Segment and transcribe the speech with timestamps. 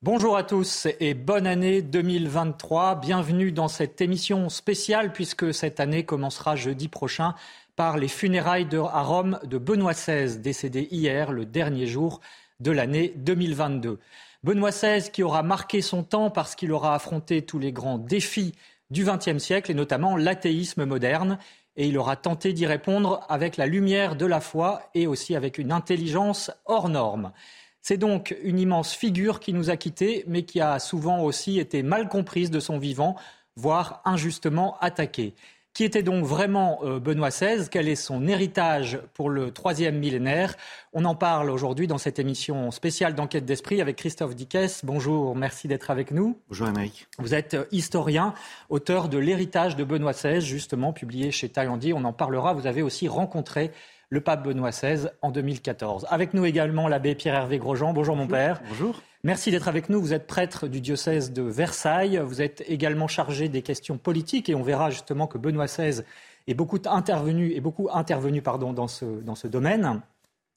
[0.00, 3.00] Bonjour à tous et bonne année 2023.
[3.00, 7.34] Bienvenue dans cette émission spéciale puisque cette année commencera jeudi prochain
[7.74, 12.20] par les funérailles à Rome de Benoît XVI, décédé hier, le dernier jour
[12.60, 13.98] de l'année 2022.
[14.44, 18.54] Benoît XVI qui aura marqué son temps parce qu'il aura affronté tous les grands défis
[18.90, 21.40] du XXe siècle et notamment l'athéisme moderne.
[21.74, 25.58] Et il aura tenté d'y répondre avec la lumière de la foi et aussi avec
[25.58, 27.32] une intelligence hors norme.
[27.80, 31.82] C'est donc une immense figure qui nous a quittés, mais qui a souvent aussi été
[31.82, 33.16] mal comprise de son vivant,
[33.56, 35.34] voire injustement attaquée.
[35.78, 40.56] Qui était donc vraiment euh, Benoît XVI Quel est son héritage pour le troisième millénaire?
[40.92, 44.84] On en parle aujourd'hui dans cette émission spéciale d'enquête d'esprit avec Christophe Dickès.
[44.84, 46.36] Bonjour, merci d'être avec nous.
[46.48, 47.06] Bonjour Amérique.
[47.18, 48.34] Vous êtes euh, historien,
[48.70, 51.92] auteur de L'héritage de Benoît XVI, justement publié chez Taillandi.
[51.92, 52.54] On en parlera.
[52.54, 53.70] Vous avez aussi rencontré
[54.10, 56.06] le pape Benoît XVI en 2014.
[56.08, 57.92] Avec nous également l'abbé Pierre-Hervé Grosjean.
[57.92, 58.60] Bonjour mon père.
[58.68, 59.02] Bonjour.
[59.24, 60.00] Merci d'être avec nous.
[60.00, 62.20] Vous êtes prêtre du diocèse de Versailles.
[62.24, 66.02] Vous êtes également chargé des questions politiques et on verra justement que Benoît XVI
[66.46, 70.00] est beaucoup intervenu, est beaucoup intervenu pardon, dans, ce, dans ce domaine.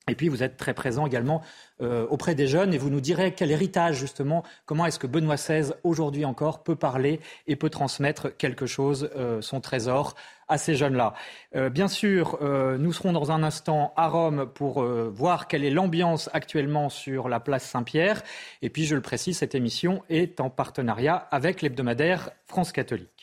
[0.10, 1.42] Et puis vous êtes très présent également
[1.82, 5.36] euh, auprès des jeunes et vous nous direz quel héritage justement, comment est-ce que Benoît
[5.36, 10.16] XVI aujourd'hui encore peut parler et peut transmettre quelque chose, euh, son trésor
[10.48, 11.14] à ces jeunes-là.
[11.56, 16.30] Euh, bien sûr, nous serons dans un instant à Rome pour voir quelle est l'ambiance
[16.34, 18.24] actuellement sur la place Saint-Pierre.
[18.62, 23.21] Et puis je le précise, cette émission est en partenariat avec l'hebdomadaire France catholique.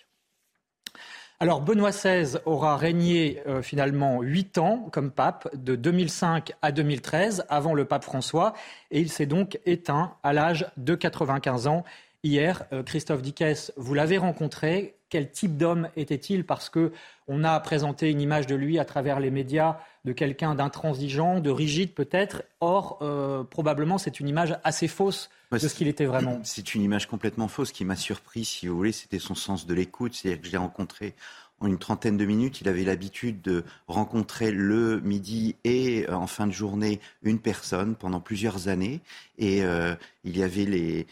[1.41, 7.45] Alors Benoît XVI aura régné euh, finalement huit ans comme pape, de 2005 à 2013,
[7.49, 8.55] avant le pape François,
[8.91, 11.85] et il s'est donc éteint à l'âge de 95 ans.
[12.29, 14.97] Hier, euh, Christophe Dickès, vous l'avez rencontré.
[15.09, 16.45] Quel type d'homme était-il?
[16.45, 16.93] Parce que
[17.27, 21.49] on a présenté une image de lui à travers les médias de quelqu'un d'intransigeant, de
[21.49, 22.43] rigide peut-être.
[22.61, 26.39] Or, euh, probablement, c'est une image assez fausse de ce qu'il était vraiment.
[26.45, 28.93] C'est une image complètement fausse qui m'a surpris, si vous voulez.
[28.93, 30.13] C'était son sens de l'écoute.
[30.13, 31.15] C'est-à-dire que je l'ai rencontré
[31.61, 32.61] en une trentaine de minutes.
[32.61, 37.95] Il avait l'habitude de rencontrer le midi et euh, en fin de journée une personne
[37.95, 39.01] pendant plusieurs années.
[39.39, 41.07] Et euh, il y avait les,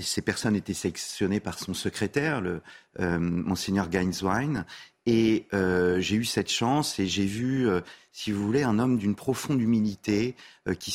[0.00, 2.60] ces personnes étaient sélectionnées par son secrétaire, le
[2.98, 4.64] monseigneur Gainswein.
[5.06, 8.98] Et euh, j'ai eu cette chance et j'ai vu, euh, si vous voulez, un homme
[8.98, 10.34] d'une profonde humilité
[10.68, 10.92] euh, qui,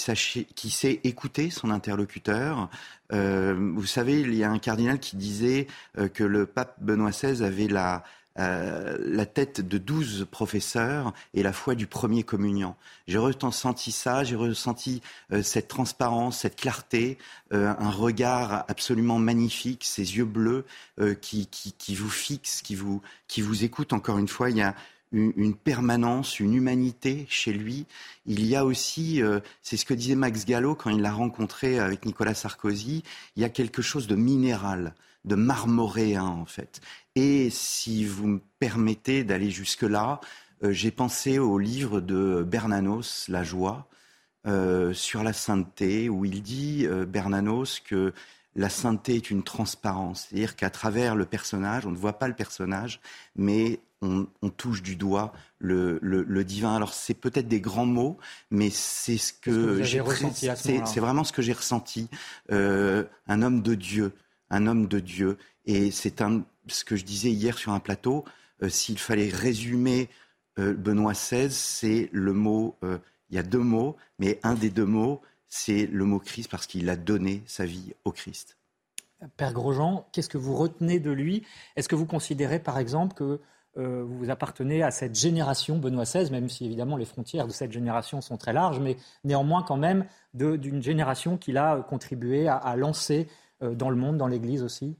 [0.53, 2.69] qui, sait écouter son interlocuteur.
[3.09, 5.67] vous savez, il y a un cardinal qui disait
[6.13, 8.03] que le pape Benoît XVI avait la,
[8.39, 12.75] euh, la tête de douze professeurs et la foi du premier communion.
[13.07, 15.01] J'ai ressenti ça, j'ai ressenti
[15.33, 17.17] euh, cette transparence, cette clarté,
[17.51, 20.65] euh, un regard absolument magnifique, ces yeux bleus
[21.19, 23.91] qui, qui, vous fixent, qui vous, qui vous écoutent.
[23.91, 24.75] Encore une fois, il y a
[25.11, 27.85] une, permanence, une humanité chez lui.
[28.27, 29.21] Il y a aussi,
[29.63, 33.03] c'est ce que disait Max Gallo quand il l'a rencontré avec Nicolas Sarkozy,
[33.35, 34.93] il y a quelque chose de minéral
[35.25, 36.81] de marmoréen en fait.
[37.15, 40.19] Et si vous me permettez d'aller jusque-là,
[40.63, 43.87] euh, j'ai pensé au livre de Bernanos, La joie,
[44.47, 48.13] euh, sur la sainteté, où il dit, euh, Bernanos, que
[48.55, 52.33] la sainteté est une transparence, c'est-à-dire qu'à travers le personnage, on ne voit pas le
[52.33, 52.99] personnage,
[53.35, 54.25] mais on,
[54.57, 56.75] touche du doigt le, divin.
[56.75, 58.17] Alors c'est peut-être des grands mots,
[58.49, 60.49] mais c'est ce que, j'ai ressenti.
[60.57, 62.09] C'est vraiment ce que j'ai ressenti.
[62.49, 64.11] un homme de Dieu,
[64.51, 65.37] un homme de Dieu.
[65.65, 66.21] Et c'est
[66.67, 68.23] ce que je disais hier sur un plateau.
[68.61, 70.09] Euh, s'il fallait résumer
[70.59, 72.75] euh, Benoît XVI, c'est le mot.
[72.83, 76.51] Euh, il y a deux mots, mais un des deux mots, c'est le mot Christ
[76.51, 78.57] parce qu'il a donné sa vie au Christ.
[79.37, 81.45] Père Grosjean, qu'est-ce que vous retenez de lui?
[81.75, 83.39] Est-ce que vous considérez, par exemple, que
[83.75, 88.19] vous appartenez à cette génération Benoît XVI, même si évidemment les frontières de cette génération
[88.19, 93.29] sont très larges, mais néanmoins quand même d'une génération qui a contribué à lancer
[93.61, 94.95] dans le monde, dans l'Église aussi?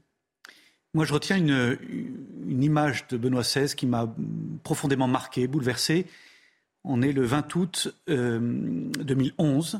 [0.94, 4.14] Moi, je retiens une, image de Benoît XVI qui m'a
[4.62, 6.06] profondément marqué, bouleversé.
[6.84, 9.74] On est le 20 août 2011.
[9.74, 9.78] Euh,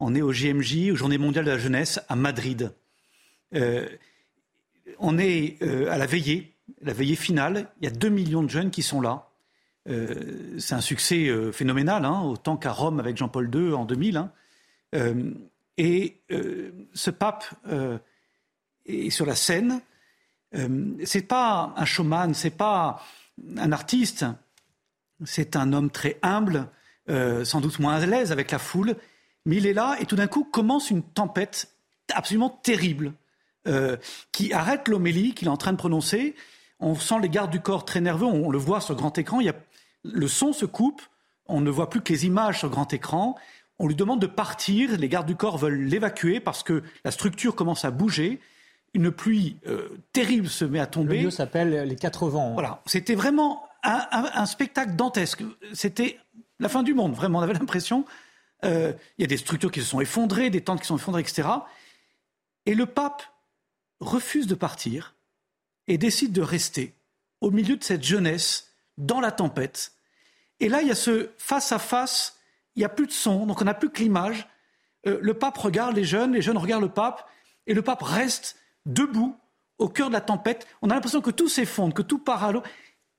[0.00, 2.72] on est au JMJ, aux Journées mondiales de la jeunesse, à Madrid.
[3.54, 3.88] Euh,
[4.98, 7.68] on est à la veillée, la veillée finale.
[7.80, 9.28] Il y a 2 millions de jeunes qui sont là.
[9.86, 14.28] c'est un succès phénoménal, hein, autant qu'à Rome avec Jean-Paul II en 2000.
[15.78, 16.20] et
[16.92, 17.44] ce pape
[19.10, 19.80] sur la scène.
[21.04, 23.02] c'est pas un showman, c'est pas
[23.56, 24.24] un artiste,
[25.24, 26.68] c'est un homme très humble,
[27.08, 28.96] sans doute moins à l'aise avec la foule,
[29.46, 31.68] mais il est là et tout d'un coup commence une tempête
[32.14, 33.12] absolument terrible
[33.66, 33.96] euh,
[34.32, 36.34] qui arrête l'homélie qu'il est en train de prononcer.
[36.78, 39.40] On sent les gardes du corps très nerveux, on, le voit sur grand écran,
[40.02, 41.02] le son se coupe,
[41.46, 43.36] on ne voit plus que les images sur grand écran.
[43.78, 47.54] On lui demande de partir, les gardes du corps veulent l'évacuer parce que la structure
[47.54, 48.40] commence à bouger.
[48.94, 51.18] Une pluie euh, terrible se met à tomber.
[51.18, 52.54] Le lieu s'appelle les Quatre Vents.
[52.54, 55.42] Voilà, c'était vraiment un spectacle dantesque.
[55.72, 56.18] C'était
[56.58, 57.38] la fin du monde, vraiment.
[57.38, 58.04] On avait l'impression
[58.64, 61.22] euh, il y a des structures qui se sont effondrées, des tentes qui sont effondrées,
[61.22, 61.48] etc.
[62.66, 63.22] Et le pape
[64.00, 65.14] refuse de partir
[65.86, 66.94] et décide de rester
[67.40, 69.92] au milieu de cette jeunesse, dans la tempête.
[70.58, 72.38] Et là, il y a ce face à face,
[72.76, 74.46] il n'y a plus de son, donc on n'a plus que l'image.
[75.06, 77.26] Euh, le pape regarde les jeunes, les jeunes regardent le pape,
[77.66, 78.56] et le pape reste
[78.92, 79.36] debout
[79.78, 80.66] au cœur de la tempête.
[80.82, 82.62] On a l'impression que tout s'effondre, que tout part à l'eau.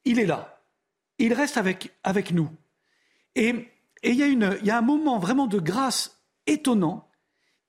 [0.06, 0.62] Il est là.
[1.18, 2.50] Il reste avec, avec nous.
[3.36, 3.72] Et
[4.04, 7.08] et il y, a un moment vraiment de grâce étonnant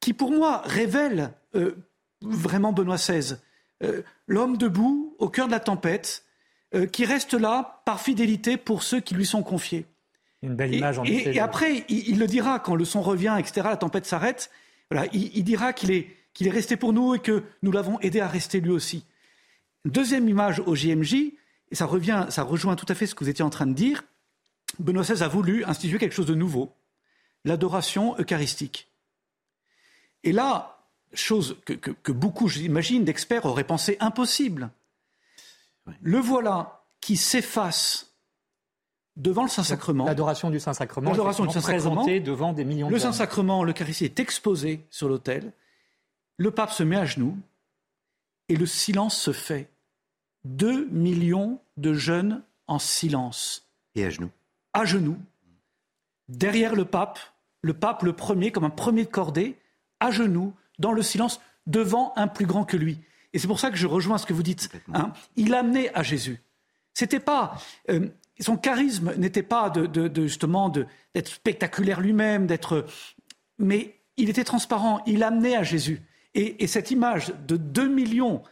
[0.01, 1.77] qui, pour moi, révèle euh,
[2.23, 3.37] vraiment Benoît XVI.
[3.83, 6.25] Euh, l'homme debout, au cœur de la tempête,
[6.75, 9.85] euh, qui reste là par fidélité pour ceux qui lui sont confiés.
[10.41, 11.35] Une belle image, en effet.
[11.35, 14.51] Et, après, il, le dira quand le son revient, etc., la tempête s'arrête.
[14.91, 18.21] Voilà, il, dira qu'il est, qu'il est resté pour nous et que nous l'avons aidé
[18.21, 19.05] à rester lui aussi.
[19.85, 23.31] Deuxième image au JMJ, et ça, revient, ça rejoint tout à fait ce que vous
[23.31, 24.05] étiez en train de dire.
[24.79, 26.73] Benoît XVI a voulu instituer quelque chose de nouveau,
[27.45, 28.89] l'adoration eucharistique.
[30.25, 34.71] Et là, chose que, beaucoup, j'imagine, d'experts auraient pensé impossible,
[36.01, 38.15] le voilà qui s'efface
[39.17, 40.05] devant le Saint-Sacrement.
[40.07, 44.87] L'adoration du Saint-Sacrement, l'adoration du Saint-Sacrement, devant des millions de Le Saint-Sacrement, l'Eucharistie est exposé
[44.91, 45.53] sur l'autel.
[46.43, 47.39] Le pape se met à genoux
[48.49, 49.71] et le silence se fait.
[50.43, 53.71] Deux millions de jeunes en silence.
[53.95, 54.31] Et à genoux
[54.73, 55.19] à genoux,
[56.29, 57.21] derrière le pape,
[57.61, 59.57] le pape le premier, comme un premier de cordée,
[60.01, 62.99] à genoux, dans le silence, devant un plus grand que lui.
[63.35, 64.71] Et c'est pour ça que je rejoins ce que vous dites.
[64.95, 65.13] Hein.
[65.37, 66.41] Il amenait à Jésus.
[66.95, 67.57] C'était pas
[67.91, 68.09] euh,
[68.41, 72.87] son charisme n'était pas de, justement d'être spectaculaire lui-même, d'être,
[73.59, 75.03] mais il était transparent.
[75.07, 76.03] Il amenait à Jésus.
[76.35, 78.43] Et, et cette image de deux millions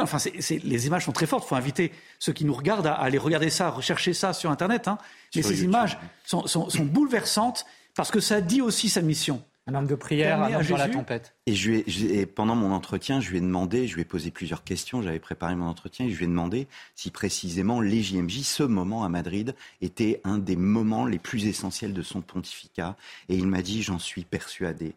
[0.00, 0.18] Enfin,
[0.64, 1.44] les images sont très fortes.
[1.44, 4.50] Il faut inviter ceux qui nous regardent à, aller regarder ça, à rechercher ça sur
[4.50, 4.88] Internet.
[4.88, 4.98] Hein.
[5.36, 9.42] Mais ces images sont, bouleversantes parce que ça dit aussi sa mission.
[9.66, 11.34] Un homme de prière, un homme dans la tempête.
[11.46, 14.62] Et, je et pendant mon entretien, je lui ai demandé, je lui ai posé plusieurs
[14.62, 18.62] questions, j'avais préparé mon entretien, et je lui ai demandé si précisément les JMJ, ce
[18.62, 22.94] moment à Madrid, était un des moments les plus essentiels de son pontificat.
[23.30, 24.96] Et il m'a dit, j'en suis persuadé.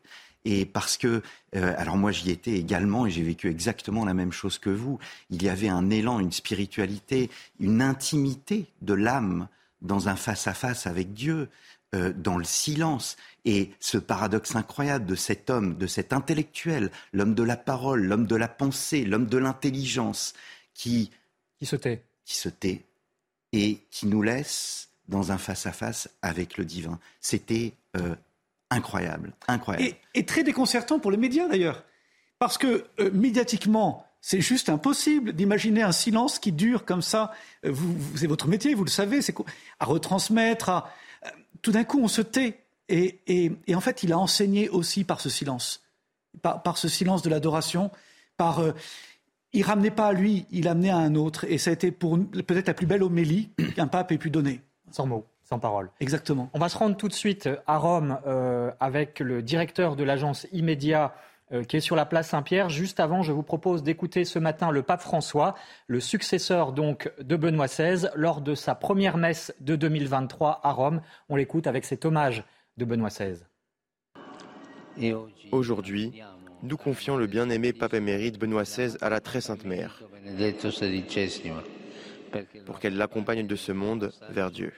[0.50, 1.22] Et parce que,
[1.58, 4.98] euh, alors moi j'y étais également et j'ai vécu exactement la même chose que vous.
[5.30, 7.30] Il y avait un élan, une spiritualité,
[7.60, 9.50] une intimité de l'âme
[9.82, 11.50] dans un face-à-face avec Dieu,
[11.94, 13.18] euh, dans le silence.
[13.44, 18.26] Et ce paradoxe incroyable de cet homme, de cet intellectuel, l'homme de la parole, l'homme
[18.26, 20.34] de la pensée, l'homme de l'intelligence,
[20.74, 21.12] qui,
[21.60, 22.06] qui se tait.
[22.24, 22.86] Qui se tait
[23.52, 27.00] et qui nous laisse dans un face-à-face avec le divin.
[27.20, 28.16] C'était euh,
[28.70, 29.96] incroyable, incroyable.
[30.14, 31.84] Et, très déconcertant pour les médias d'ailleurs,
[32.40, 37.32] parce que euh, médiatiquement, c'est juste impossible d'imaginer un silence qui dure comme ça.
[37.66, 39.36] Euh, vous, c'est votre métier, vous le savez, c'est
[39.80, 40.70] à retransmettre.
[40.70, 40.90] À...
[41.26, 41.30] Euh,
[41.62, 42.64] tout d'un coup, on se tait.
[42.90, 45.82] Et, et, en fait, il a enseigné aussi par ce silence,
[46.42, 47.92] par, par ce silence de l'adoration,
[48.38, 48.62] par.
[49.52, 51.44] il ramenait pas à lui, il amenait à un autre.
[51.50, 54.62] Et ça a été pour peut-être la plus belle homélie qu'un pape ait pu donner.
[54.90, 55.26] Sans mots.
[55.48, 55.90] Sans parole.
[56.02, 56.50] Exactement.
[56.54, 60.46] On va se rendre tout de suite à Rome euh, avec le directeur de l'agence
[60.52, 61.14] Immédiat
[61.54, 62.68] euh, qui est sur la place Saint-Pierre.
[62.68, 65.56] Juste avant, je vous propose d'écouter ce matin le pape François,
[65.88, 71.00] le successeur donc de Benoît XVI, lors de sa première messe de 2023 à Rome.
[71.30, 72.44] On l'écoute avec cet hommage
[72.76, 73.46] de Benoît XVI.
[75.54, 76.22] Aujourd'hui,
[76.62, 80.04] nous confions le bien-aimé pape émérite Benoît XVI à la très sainte mère
[82.66, 84.74] pour qu'elle l'accompagne de ce monde vers Dieu.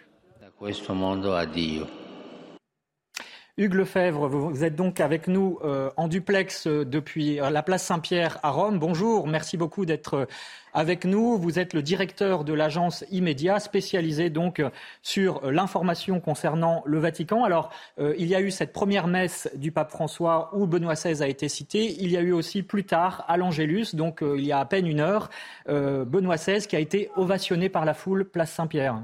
[3.59, 7.83] Hugues Lefebvre, vous êtes donc avec nous euh, en duplex euh, depuis euh, la place
[7.83, 8.77] Saint-Pierre à Rome.
[8.79, 10.27] Bonjour, merci beaucoup d'être
[10.73, 11.37] avec nous.
[11.37, 14.61] Vous êtes le directeur de l'agence Immédia, spécialisée donc
[15.01, 17.43] sur l'information concernant le Vatican.
[17.43, 21.27] Alors, il y a eu cette première messe du pape François où Benoît XVI a
[21.27, 21.95] été cité.
[21.99, 24.85] Il y a eu aussi plus tard à l'Angélus, donc il y a à peine
[24.85, 25.31] une heure,
[25.67, 29.01] Benoît XVI qui a été ovationné par la foule place Saint-Pierre.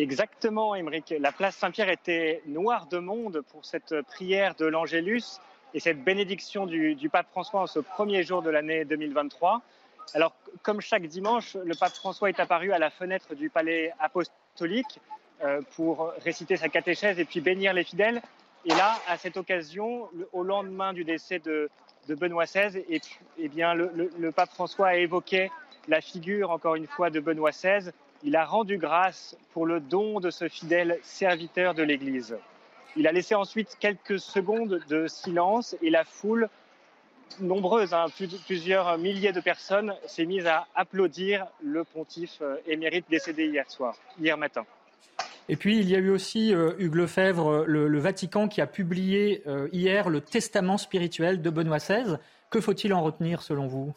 [0.00, 1.12] Exactement, Émeric.
[1.20, 5.40] La place Saint-Pierre était noire de monde pour cette prière de l'Angélus
[5.74, 9.60] et cette bénédiction du, pape François en ce premier jour de l'année 2023.
[10.14, 15.00] Alors, comme chaque dimanche, le pape François est apparu à la fenêtre du palais apostolique
[15.44, 18.22] euh, pour réciter sa catéchèse et puis bénir les fidèles.
[18.64, 21.68] Et là, à cette occasion, au lendemain du décès de,
[22.08, 23.02] Benoît XVI, et,
[23.36, 25.50] eh bien, le, pape François a évoqué
[25.88, 27.90] la figure, encore une fois, de Benoît XVI.
[28.22, 32.36] Il a rendu grâce pour le don de ce fidèle serviteur de l'Église.
[32.96, 36.48] Il a laissé ensuite quelques secondes de silence et la foule,
[37.40, 38.06] nombreuse, hein,
[38.46, 43.96] plusieurs milliers de personnes, s'est mise à applaudir le pontife euh, émérite décédé hier soir,
[44.20, 44.66] hier matin.
[45.48, 49.42] Et puis, il y a eu aussi, euh, Hugues Lefebvre, le, Vatican qui a publié
[49.46, 52.18] euh, hier le testament spirituel de Benoît XVI.
[52.50, 53.94] Que faut-il en retenir selon vous?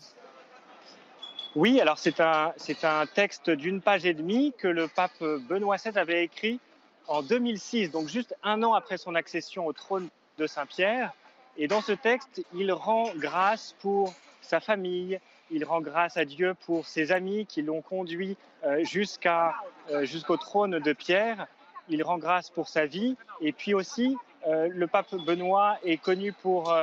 [1.55, 5.77] Oui, alors c'est un, c'est un texte d'une page et demie que le pape Benoît
[5.77, 6.60] XVI avait écrit
[7.07, 11.13] en 2006, donc juste un an après son accession au trône de Saint-Pierre.
[11.57, 15.19] Et dans ce texte, il rend grâce pour sa famille,
[15.51, 19.53] il rend grâce à Dieu pour ses amis qui l'ont conduit euh, jusqu'à,
[19.91, 21.45] euh, jusqu'au trône de Pierre.
[21.88, 23.15] Il rend grâce pour sa vie.
[23.41, 24.17] Et puis aussi,
[24.48, 26.74] euh, le pape Benoît est connu pour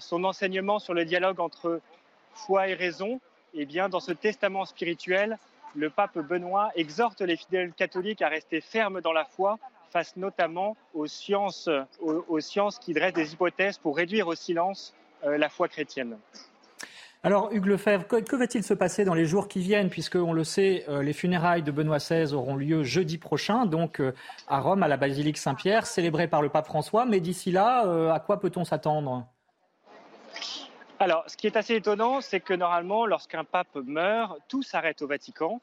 [0.00, 1.80] son enseignement sur le dialogue entre
[2.34, 3.20] foi et raison.
[3.54, 5.38] Eh bien, dans ce testament spirituel,
[5.74, 9.58] le pape Benoît exhorte les fidèles catholiques à rester fermes dans la foi
[9.90, 11.68] face notamment aux sciences,
[12.00, 14.92] aux, sciences qui dressent des hypothèses pour réduire au silence
[15.22, 16.18] la foi chrétienne.
[17.26, 20.44] Alors, Hugues Lefebvre, que, va-t-il se passer dans les jours qui viennent Puisque, on le
[20.44, 24.12] sait, euh, les funérailles de Benoît XVI auront lieu jeudi prochain, donc euh,
[24.46, 27.06] à Rome, à la basilique Saint-Pierre, célébrée par le pape François.
[27.06, 29.26] Mais d'ici là, euh, à quoi peut-on s'attendre?
[31.04, 35.06] Alors, ce qui est assez étonnant, c'est que normalement, lorsqu'un pape meurt, tout s'arrête au
[35.06, 35.60] Vatican.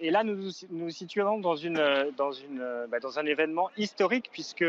[0.00, 4.64] et là, nous nous situons dans, dans, une, bah, dans un événement historique, puisque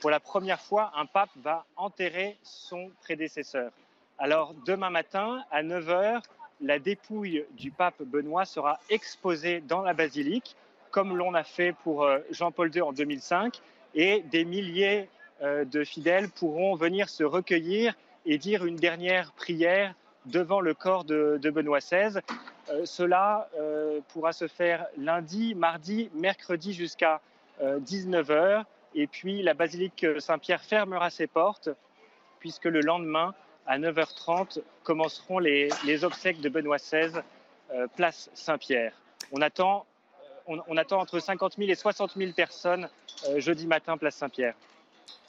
[0.00, 3.70] pour la première fois, un pape va enterrer son prédécesseur.
[4.18, 6.22] Alors demain matin, à 9h,
[6.62, 10.56] la dépouille du pape Benoît sera exposée dans la basilique,
[10.90, 13.60] comme l'on a fait pour euh, Jean-Paul II en 2005,
[13.94, 15.08] et des milliers
[15.42, 17.94] euh, de fidèles pourront venir se recueillir
[18.26, 19.94] et dire une dernière prière
[20.26, 22.20] devant le corps de, Benoît XVI.
[22.68, 23.48] Euh, cela
[24.08, 27.20] pourra se faire lundi, mardi, mercredi jusqu'à
[27.62, 28.64] 19h.
[28.94, 31.70] Et puis la basilique Saint-Pierre fermera ses portes,
[32.40, 33.34] puisque le lendemain,
[33.66, 35.70] à 9h30 commenceront les,
[36.04, 37.20] obsèques de Benoît XVI,
[37.72, 38.92] euh, place Saint-Pierre.
[39.30, 39.86] On attend,
[40.48, 40.56] euh,
[40.90, 42.88] entre 50 000 et 60 000 personnes
[43.28, 44.54] euh, jeudi matin, place Saint-Pierre.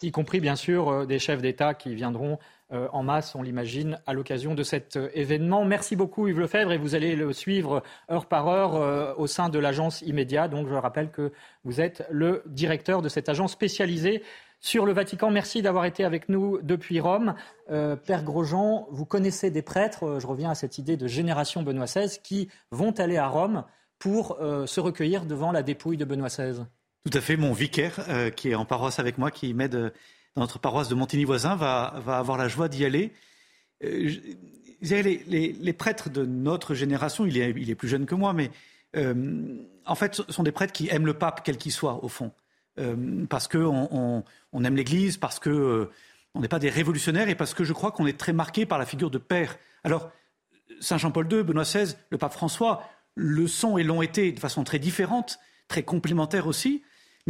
[0.02, 2.40] Y compris bien sûr des chefs d'État qui viendront
[2.72, 5.66] en masse, on l'imagine, à l'occasion de cet événement.
[5.66, 9.60] Merci beaucoup Yves Lefebvre et vous allez le suivre heure par heure au sein de
[9.60, 10.48] l'agence Immédiat.
[10.48, 11.32] Donc je rappelle que
[11.66, 14.24] vous êtes le directeur de cette agence spécialisée
[14.62, 15.32] sur le Vatican.
[15.32, 17.34] Merci d'avoir été avec nous depuis Rome.
[17.72, 21.64] Euh, Père Grosjean, vous connaissez des prêtres, euh, je reviens à cette idée de génération
[21.64, 23.66] Benoît XVI, qui vont aller à Rome
[24.00, 26.64] pour euh, se recueillir devant la dépouille de Benoît XVI.
[27.04, 27.36] Tout à fait.
[27.38, 28.00] Mon vicaire,
[28.36, 29.94] qui est en paroisse avec moi, qui m'aide
[30.36, 33.12] dans notre paroisse de Montigny-Voisin, va, avoir la joie d'y aller.
[33.82, 38.52] Les, les, prêtres de notre génération, il est, plus jeune que moi, mais
[38.96, 42.32] en fait, ce sont des prêtres qui aiment le pape, quel qu'il soit, au fond.
[42.80, 45.90] Euh, parce qu'on on, aime l'Église, parce qu'on euh,
[46.36, 48.86] n'est pas des révolutionnaires et parce que je crois qu'on est très marqué par la
[48.86, 49.58] figure de père.
[49.84, 50.10] Alors,
[50.80, 52.84] Saint Jean-Paul II, Benoît XVI, le pape François
[53.16, 56.82] le sont et l'ont été de façon très différente, très complémentaire aussi.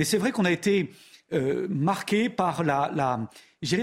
[0.01, 0.89] Mais c'est vrai qu'on a été
[1.31, 3.29] euh, marqué par la, la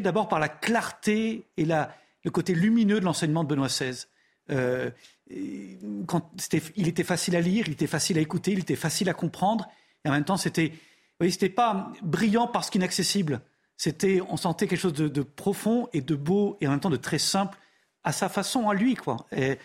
[0.00, 4.04] d'abord par la clarté et le côté lumineux de l'enseignement de Benoît XVI.
[6.08, 6.32] quand
[6.74, 9.68] il était facile à lire, il était facile à écouter, il était facile à comprendre,
[10.04, 10.72] et en même temps c'était
[11.20, 13.40] voyez, c'était pas brillant parce qu'inaccessible.
[13.76, 16.96] C'était, on sentait quelque chose de, profond et de beau et en même temps de
[16.96, 17.56] très simple
[18.02, 19.28] à sa façon, à lui, quoi.
[19.30, 19.56] Et,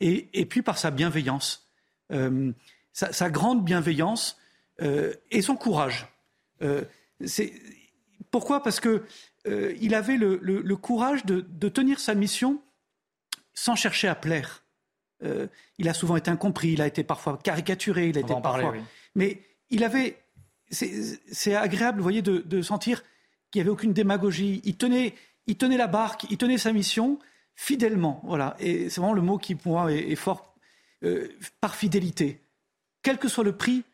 [0.00, 1.70] et, puis par sa bienveillance,
[2.10, 2.50] euh,
[2.92, 4.38] sa, grande bienveillance
[4.82, 6.06] euh, et son courage.
[6.62, 6.84] Euh,
[8.30, 8.62] pourquoi?
[8.62, 9.04] Parce que
[9.46, 12.62] il avait le, courage de, tenir sa mission
[13.54, 14.64] sans chercher à plaire.
[15.78, 18.74] il a souvent été incompris, il a été parfois caricaturé, il a été parfois.
[19.14, 20.18] Mais il avait
[20.70, 23.02] c'est agréable, vous voyez, de, sentir
[23.50, 24.60] qu'il n'y avait aucune démagogie.
[24.64, 25.14] Il tenait,
[25.46, 27.18] il tenait la barque, il tenait sa mission
[27.54, 28.20] fidèlement.
[28.24, 28.56] Voilà.
[28.60, 30.54] Et c'est vraiment le mot qui, pour moi, est, fort
[31.02, 31.28] euh,
[31.60, 32.40] par fidélité,
[33.02, 33.84] quel que soit le prix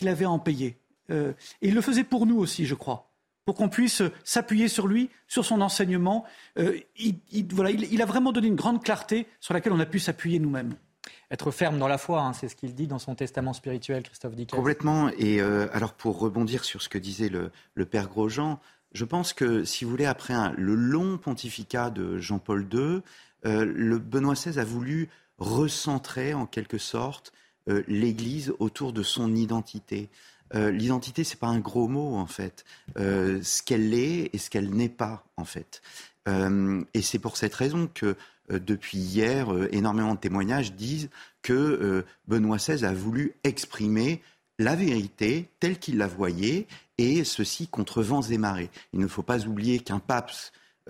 [0.00, 0.78] qu'il avait à en payer.
[1.10, 3.10] Euh, et il le faisait pour nous aussi, je crois,
[3.44, 6.24] pour qu'on puisse s'appuyer sur lui, sur son enseignement.
[6.58, 7.18] Euh, il,
[7.52, 10.74] voilà, il, a vraiment donné une grande clarté sur laquelle on a pu s'appuyer nous-mêmes.
[11.30, 14.34] être ferme dans la foi, hein, c'est ce qu'il dit dans son testament spirituel, Christophe
[14.34, 14.56] Dickens.
[14.56, 15.10] Complètement.
[15.18, 18.58] Et alors pour rebondir sur ce que disait le, le père Grosjean,
[18.92, 23.02] je pense que, si vous voulez, après le long pontificat de Jean-Paul II,
[23.44, 27.32] le Benoît XVI a voulu recentrer en quelque sorte
[27.86, 30.08] l'Église autour de son identité.
[30.54, 32.64] Euh, l'identité, c'est pas un gros mot en fait.
[32.98, 35.82] Euh, ce qu'elle est et ce qu'elle n'est pas en fait.
[36.28, 38.16] Euh, et c'est pour cette raison que
[38.48, 41.08] depuis hier, énormément de témoignages disent
[41.40, 44.22] que Benoît XVI a voulu exprimer
[44.58, 46.66] la vérité telle qu'il la voyait,
[46.98, 48.70] et ceci contre vents et marées.
[48.92, 50.32] Il ne faut pas oublier qu'un pape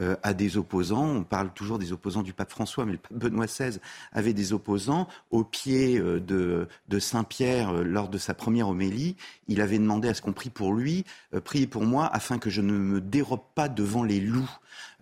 [0.00, 1.04] euh, à des opposants.
[1.04, 3.78] On parle toujours des opposants du pape François, mais le pape Benoît XVI
[4.12, 5.06] avait des opposants.
[5.30, 9.16] Au pied euh, de, Saint-Pierre, euh, lors de sa première homélie,
[9.48, 11.04] il avait demandé à ce qu'on prie pour lui,
[11.44, 14.50] priez pour moi, afin que je ne me dérobe pas devant les loups.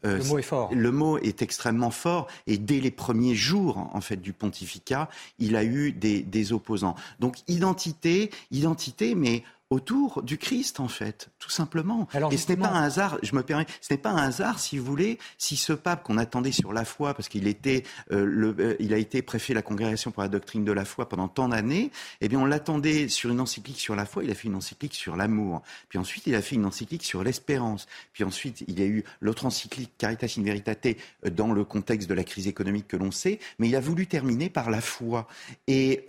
[0.03, 0.71] le mot est fort.
[0.75, 5.55] Le mot est extrêmement fort et dès les premiers jours en fait du pontificat, il
[5.55, 6.97] a eu des, des opposants.
[7.21, 12.09] Donc identité, identité, mais autour du Christ, en fait, tout simplement.
[12.31, 14.79] et ce n'est pas un hasard, je me permets, ce n'est pas un hasard, si
[14.79, 18.57] vous voulez, si ce pape qu'on attendait sur la foi, parce qu'il était, euh, le,
[18.59, 21.29] euh, il a été préfet de la congrégation pour la doctrine de la foi pendant
[21.29, 21.91] tant d'années,
[22.23, 24.95] eh bien, on l'attendait sur une encyclique sur la foi, il a fait une encyclique
[24.95, 25.63] sur l'amour.
[25.91, 27.87] Puis ensuite, il a fait une encyclique sur l'espérance.
[28.15, 30.87] Puis ensuite, il y a eu l'autre encyclique Caritas in Veritate
[31.27, 34.07] euh, dans le contexte de la crise économique que l'on sait, mais il a voulu
[34.07, 35.29] terminer par la foi.
[35.67, 36.05] Et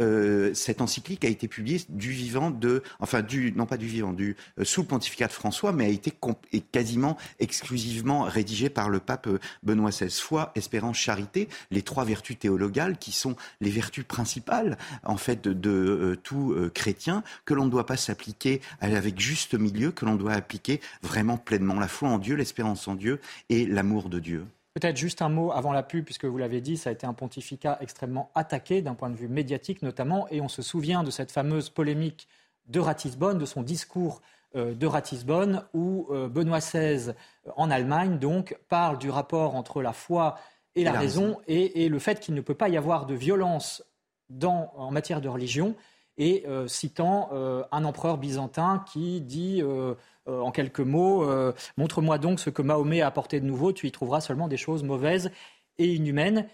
[0.54, 4.36] cette encyclique a été publiée du vivant de, enfin, du, non pas du vivant, du,
[4.60, 6.14] euh, sous le pontificat de François, mais a été
[6.72, 10.10] quasiment exclusivement rédigé par le pape euh, Benoît XVI.
[10.12, 15.70] Foi, espérance, charité, les trois vertus théologales qui sont les vertus principales, en fait, de,
[15.70, 20.34] euh, tout chrétien, que l'on ne doit pas s'appliquer avec juste milieu, que l'on doit
[20.34, 24.46] appliquer vraiment pleinement la foi en Dieu, l'espérance en Dieu et l'amour de Dieu.
[24.76, 27.14] Peut-être juste un mot avant la pub, puisque vous l'avez dit, ça a été un
[27.14, 31.32] pontificat extrêmement attaqué d'un point de vue médiatique notamment, et on se souvient de cette
[31.32, 32.28] fameuse polémique
[32.70, 34.22] de Ratisbonne, de son discours
[34.56, 39.84] euh, de Ratisbonne, où euh, Benoît XVI, euh, en Allemagne, donc, parle du rapport entre
[39.84, 40.40] la foi
[40.74, 43.84] et la, raison, Et, le fait qu'il ne peut pas y avoir de violence
[44.44, 45.76] en matière de religion,
[46.18, 47.30] et citant
[47.72, 49.64] un empereur byzantin qui dit
[50.28, 51.26] en quelques mots
[51.76, 54.84] Montre-moi donc ce que Mahomet a apporté de nouveau, tu y trouveras seulement des choses
[54.84, 55.32] mauvaises
[55.80, 56.48] et inhumaines.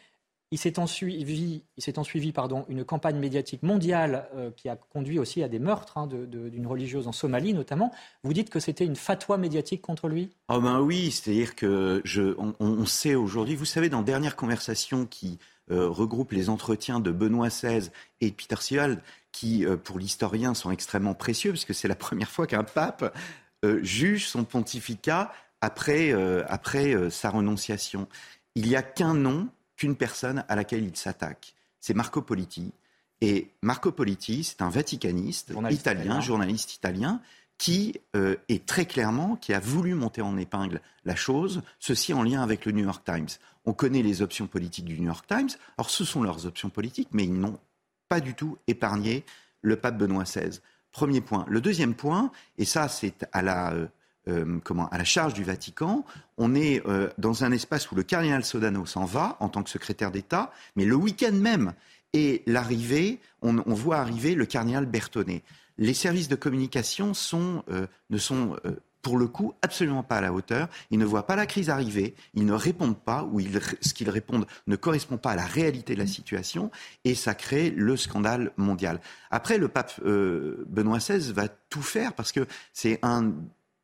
[0.56, 5.50] Il s'est ensuivi, il pardon, une campagne médiatique mondiale euh, qui a conduit aussi à
[5.50, 7.92] des meurtres hein, d'une religieuse en Somalie notamment.
[8.24, 10.30] Vous dites que c'était une fatwa médiatique contre lui?
[10.48, 15.40] Ah ben oui, c'est-à-dire que je, on, sait aujourd'hui, vous savez, dans dernière conversation qui
[15.72, 17.90] euh, regroupe les entretiens de Benoît XVI
[18.22, 19.02] et de Peter Sewell,
[19.34, 23.14] qui euh, pour l'historien sont extrêmement précieux, parce que c'est la première fois qu'un pape
[23.82, 26.14] juge son pontificat après,
[26.48, 28.08] après sa renonciation.
[28.54, 31.56] Il n'y a qu'un nom qu'une personne à laquelle il s'attaque.
[31.80, 32.72] C'est Marco Politi.
[33.22, 37.22] Et Marco Politi, c'est un vaticaniste italien, journaliste italien,
[37.58, 42.24] qui euh, est très clairement, qui a voulu monter en épingle la chose, ceci en
[42.24, 43.30] lien avec le New York Times.
[43.66, 47.10] On connaît les options politiques du New York Times, alors ce sont leurs options politiques,
[47.12, 47.60] mais ils n'ont
[48.10, 49.24] pas du tout épargné
[49.62, 50.60] le pape Benoît XVI.
[50.92, 51.46] Premier point.
[51.48, 53.88] Le deuxième point, et ça c'est à la euh,
[54.28, 56.04] euh, comment, à la charge du Vatican.
[56.38, 59.70] On est euh, dans un espace où le cardinal Sodano s'en va en tant que
[59.70, 61.74] secrétaire d'État, mais le week-end même,
[62.14, 65.44] et l'arrivée, on, voit arriver le cardinal Bertonnet.
[65.78, 67.14] Les services de communication
[67.70, 68.56] euh, ne sont
[69.04, 70.68] pour le coup, absolument pas à la hauteur.
[70.90, 73.40] Ils ne voient pas la crise arriver, ils ne répondent pas, ou
[73.82, 76.72] ce qu'ils répondent ne correspond pas à la réalité de la situation,
[77.04, 79.00] et ça crée le scandale mondial.
[79.30, 83.32] Après, le pape Benoît XVI va tout faire parce que c'est un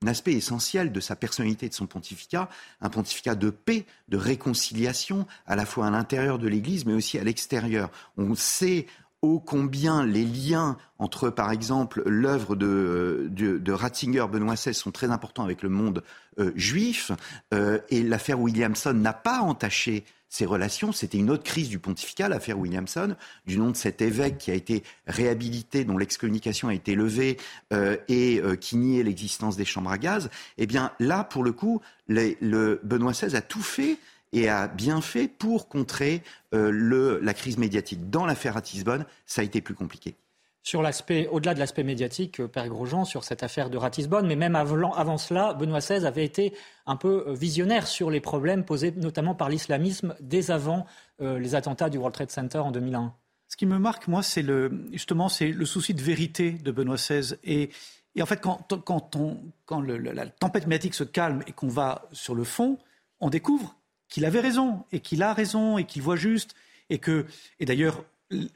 [0.07, 2.49] aspect essentiel de sa personnalité de son pontificat,
[2.81, 7.19] un pontificat de paix, de réconciliation, à la fois à l'intérieur de l'Église, mais aussi
[7.19, 7.91] à l'extérieur.
[8.17, 8.87] On sait
[9.21, 15.11] ô combien les liens entre, par exemple, l'œuvre de, de, Ratzinger, Benoît XVI, sont très
[15.11, 16.03] importants avec le monde
[16.39, 17.11] euh, juif,
[17.53, 20.93] euh, et l'affaire Williamson n'a pas entaché ces relations.
[20.93, 24.53] C'était une autre crise du pontificat, l'affaire Williamson, du nom de cet évêque qui a
[24.53, 27.37] été réhabilité, dont l'excommunication a été levée
[27.73, 30.29] euh, et euh, qui niait l'existence des chambres à gaz.
[30.57, 33.97] Eh bien, là, pour le coup, le Benoît XVI a tout fait
[34.33, 38.09] et a bien fait pour contrer euh, le, la crise médiatique.
[38.09, 40.15] Dans l'affaire Ratisbonne, ça a été plus compliqué
[40.63, 44.35] sur l'aspect, au-delà de l'aspect médiatique, euh, Père Grosjean, sur cette affaire de Ratisbonne, mais
[44.35, 46.53] même avant, avant, cela, Benoît XVI avait été
[46.85, 50.85] un peu euh, visionnaire sur les problèmes posés notamment par l'islamisme dès avant
[51.21, 53.13] euh, les attentats du World Trade Center en 2001.
[53.47, 56.95] Ce qui me marque, moi, c'est le, justement c'est le souci de vérité de Benoît
[56.95, 57.35] XVI.
[57.43, 57.71] Et,
[58.15, 62.07] et en fait, quand, quand, on, quand la tempête médiatique se calme et qu'on va
[62.13, 62.77] sur le fond,
[63.19, 63.75] on découvre
[64.11, 66.53] qu'il avait raison et qu'il a raison et qu'il voit juste.
[66.91, 67.25] Et, que,
[67.59, 68.03] et d'ailleurs,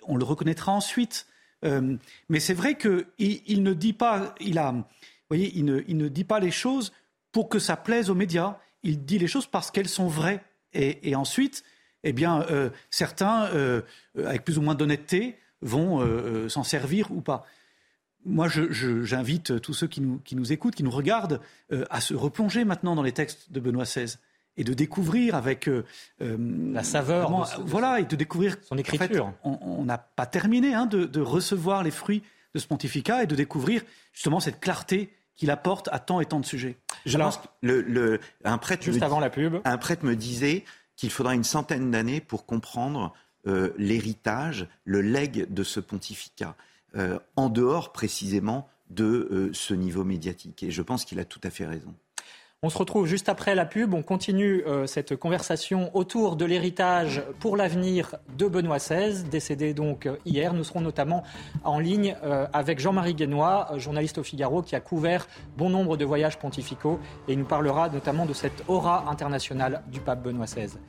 [0.03, 1.25] on le reconnaîtra ensuite.
[1.63, 1.95] Euh,
[2.29, 4.75] mais c'est vrai qu'il il ne dit pas, il a,
[5.29, 6.91] voyez, il ne, il ne, dit pas les choses
[7.31, 8.59] pour que ça plaise aux médias.
[8.83, 10.43] Il dit les choses parce qu'elles sont vraies.
[10.73, 11.63] Et, ensuite,
[12.03, 13.81] eh bien, euh, certains, euh,
[14.17, 16.05] avec plus ou moins d'honnêteté, vont
[16.49, 17.45] s'en servir ou pas.
[18.25, 21.39] Moi, j'invite tous ceux qui nous, qui nous, écoutent, qui nous regardent,
[21.89, 24.17] à se replonger maintenant dans les textes de Benoît XVI
[24.57, 25.85] et de découvrir avec euh,
[26.21, 26.37] euh,
[26.71, 29.33] la saveur, voilà, et de découvrir son écriture.
[29.43, 33.81] on n'a pas terminé hein, de, recevoir les fruits de ce pontificat et de découvrir
[34.13, 36.77] justement cette clarté qu'il apporte à tant et tant de sujets.
[37.05, 40.63] Je pense que le, un prêtre juste avant la pub, un prêtre me disait
[40.95, 43.13] qu'il faudra une centaine d'années pour comprendre
[43.47, 46.55] euh, l'héritage, le legs de ce pontificat,
[47.35, 50.63] en dehors précisément de ce niveau médiatique.
[50.63, 51.93] Et je pense qu'il a tout à fait raison.
[52.65, 53.93] On se retrouve juste après la pub.
[53.93, 60.08] On continue euh, cette conversation autour de l'héritage pour l'avenir de Benoît XVI, décédé donc
[60.08, 60.51] euh, hier.
[60.51, 61.21] Nous serons notamment
[61.63, 66.06] en ligne euh, avec Jean-Marie Guénois, journaliste au Figaro, qui a couvert bon nombre de
[66.06, 70.80] voyages pontificaux et nous parlera notamment de cette aura internationale du pape Benoît XVI.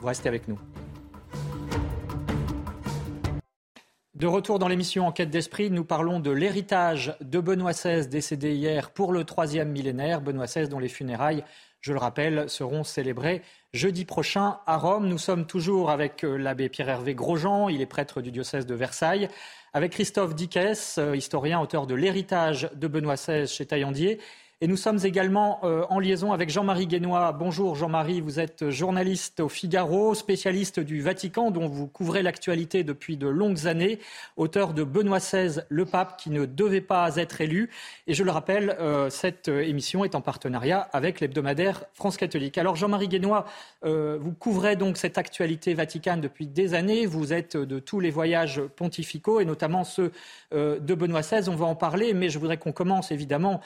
[0.00, 0.58] Vous restez avec nous.
[4.16, 8.90] De retour dans l'émission Enquête d'esprit, nous parlons de l'héritage de Benoît XVI décédé hier
[8.90, 10.22] pour le troisième millénaire.
[10.22, 11.44] Benoît XVI dont les funérailles,
[11.82, 13.42] je le rappelle, seront célébrées
[13.74, 15.06] jeudi prochain à Rome.
[15.06, 19.28] Nous sommes toujours avec euh, l'abbé Pierre-Hervé Grosjean, il est prêtre du diocèse de Versailles,
[19.74, 24.18] avec Christophe Dickès, euh, historien, auteur de l'héritage de Benoît XVI chez Taillandier,
[24.62, 27.32] et nous sommes également euh, en liaison avec Jean-Marie Guénois.
[27.32, 33.18] Bonjour Jean-Marie, vous êtes journaliste au Figaro, spécialiste du Vatican dont vous couvrez l'actualité depuis
[33.18, 33.98] de longues années,
[34.38, 37.68] auteur de Benoît XVI, le pape qui ne devait pas être élu.
[38.06, 42.56] Et je le rappelle, euh, cette émission est en partenariat avec l'hebdomadaire France catholique.
[42.56, 43.44] Alors Jean-Marie Guénois,
[43.84, 47.04] euh, vous couvrez donc cette actualité vaticane depuis des années.
[47.04, 50.12] Vous êtes de tous les voyages pontificaux et notamment ceux
[50.52, 51.50] de Benoît XVI.
[51.50, 53.60] On va en parler, mais je voudrais qu'on commence évidemment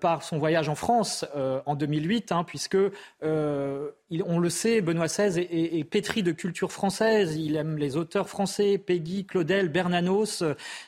[0.00, 2.76] par voyage en France euh, en 2008, hein, puisque
[3.22, 3.90] euh,
[4.26, 7.36] on le sait, Benoît XVI est, pétri de culture française.
[7.36, 10.42] Il aime les auteurs français, Peggy, Claudel, Bernanos.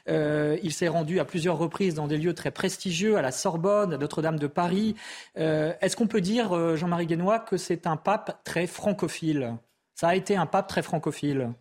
[0.08, 3.94] Euh, il s'est rendu à plusieurs reprises dans des lieux très prestigieux, à la Sorbonne,
[3.94, 4.94] à Notre-Dame de Paris.
[5.36, 9.56] Est-ce qu'on peut dire, Jean-Marie Guénois, que c'est un pape très francophile?
[9.94, 11.52] Ça a été un pape très francophile.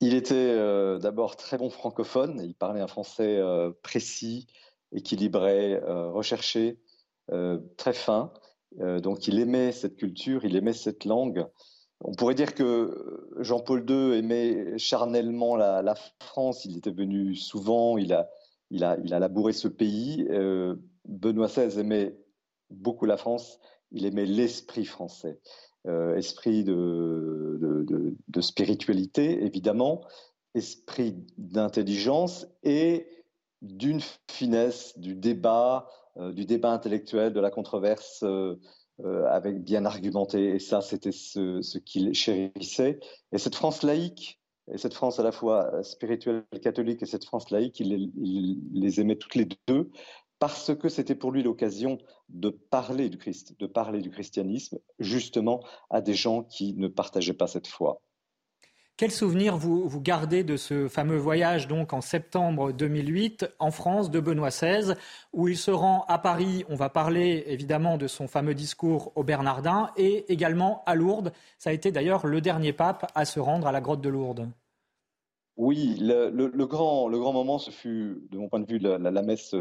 [0.00, 0.54] Il était
[0.98, 2.42] d'abord très bon francophone.
[2.44, 3.40] Il parlait un français
[3.82, 4.46] précis,
[4.96, 6.78] équilibré, euh, recherché,
[7.30, 8.32] euh, très fin.
[8.80, 11.46] Euh, donc il aimait cette culture, il aimait cette langue.
[12.00, 16.64] On pourrait dire que Jean-Paul II aimait charnellement la, France.
[16.64, 18.28] Il était venu souvent, il a,
[18.70, 20.28] labouré ce pays.
[21.06, 22.14] Benoît XVI aimait
[22.68, 23.60] beaucoup la France.
[23.92, 25.40] Il aimait l'esprit français,
[25.86, 30.02] esprit de, spiritualité évidemment,
[30.54, 33.06] esprit d'intelligence et
[33.66, 34.00] d'une
[34.30, 38.58] finesse, du débat, euh, du débat intellectuel, de la controverse euh,
[39.04, 40.54] euh, avec bien argumenté.
[40.54, 43.00] Et ça, c'était ce, qu'il chérissait.
[43.32, 44.40] Et cette France laïque,
[44.72, 48.10] et cette France à la fois spirituelle catholique et cette France laïque, il,
[48.72, 49.90] les aimait toutes les deux
[50.38, 51.98] parce que c'était pour lui l'occasion
[52.28, 57.32] de parler du Christ, de parler du christianisme, justement à des gens qui ne partageaient
[57.32, 58.02] pas cette foi.
[58.98, 64.10] Quel souvenir vous, vous, gardez de ce fameux voyage donc en septembre 2008 en France
[64.10, 64.94] de Benoît XVI,
[65.34, 69.22] où il se rend à Paris On va parler évidemment de son fameux discours au
[69.22, 71.34] Bernardin et également à Lourdes.
[71.58, 74.48] Ça a été d'ailleurs le dernier pape à se rendre à la grotte de Lourdes.
[75.58, 79.54] Oui, le, grand, moment, ce fut, de mon point de vue, la, messe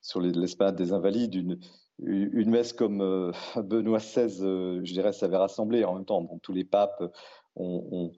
[0.00, 1.58] sur l'esplanade des Invalides,
[2.02, 6.26] une messe comme euh, Benoît XVI, euh, je dirais, s'avait rassemblé en même temps.
[6.42, 7.02] tous les papes
[7.58, 8.12] ont,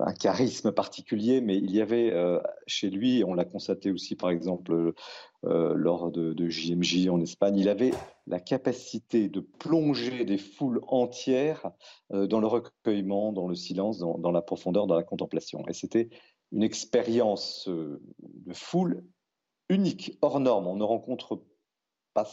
[0.00, 4.28] un charisme particulier, mais il y avait euh, chez lui, on l'a constaté aussi par
[4.28, 4.92] exemple
[5.42, 7.92] lors de, JMJ en Espagne, il avait
[8.26, 11.72] la capacité de plonger des foules entières
[12.10, 15.66] dans le recueillement, dans le silence, dans, la profondeur, dans la contemplation.
[15.66, 16.10] Et c'était
[16.52, 19.02] une expérience de foule
[19.68, 20.68] unique, hors norme.
[20.68, 21.42] On ne rencontre
[22.14, 22.26] pas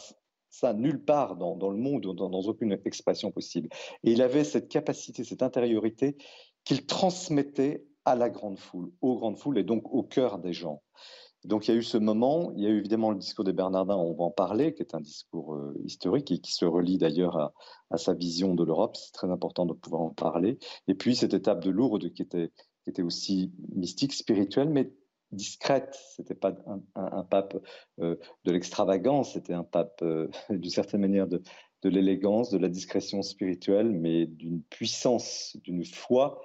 [0.50, 3.68] ça nulle part dans, le monde, dans, dans, aucune expression possible.
[4.04, 6.16] Et il avait cette capacité, cette intériorité
[6.64, 10.82] qu'il transmettait à la grande foule, aux grandes foules et donc au cœur des gens.
[11.44, 13.54] Donc il y a eu ce moment, il y a eu évidemment le discours des
[13.54, 16.98] Bernardins, on va en parler, qui est un discours euh, historique et qui se relie
[16.98, 17.54] d'ailleurs à,
[17.90, 20.58] à, sa vision de l'Europe, c'est très important de pouvoir en parler.
[20.86, 22.50] Et puis cette étape de Lourdes qui était,
[22.84, 24.92] qui était aussi mystique, spirituelle, mais
[25.32, 25.98] discrète.
[26.16, 26.54] C'était pas
[26.94, 27.56] un, pape
[28.00, 31.42] euh, de l'extravagance, c'était un pape euh, d'une certaine manière de,
[31.84, 36.40] l'élégance, de la discrétion spirituelle, mais d'une puissance, d'une foi,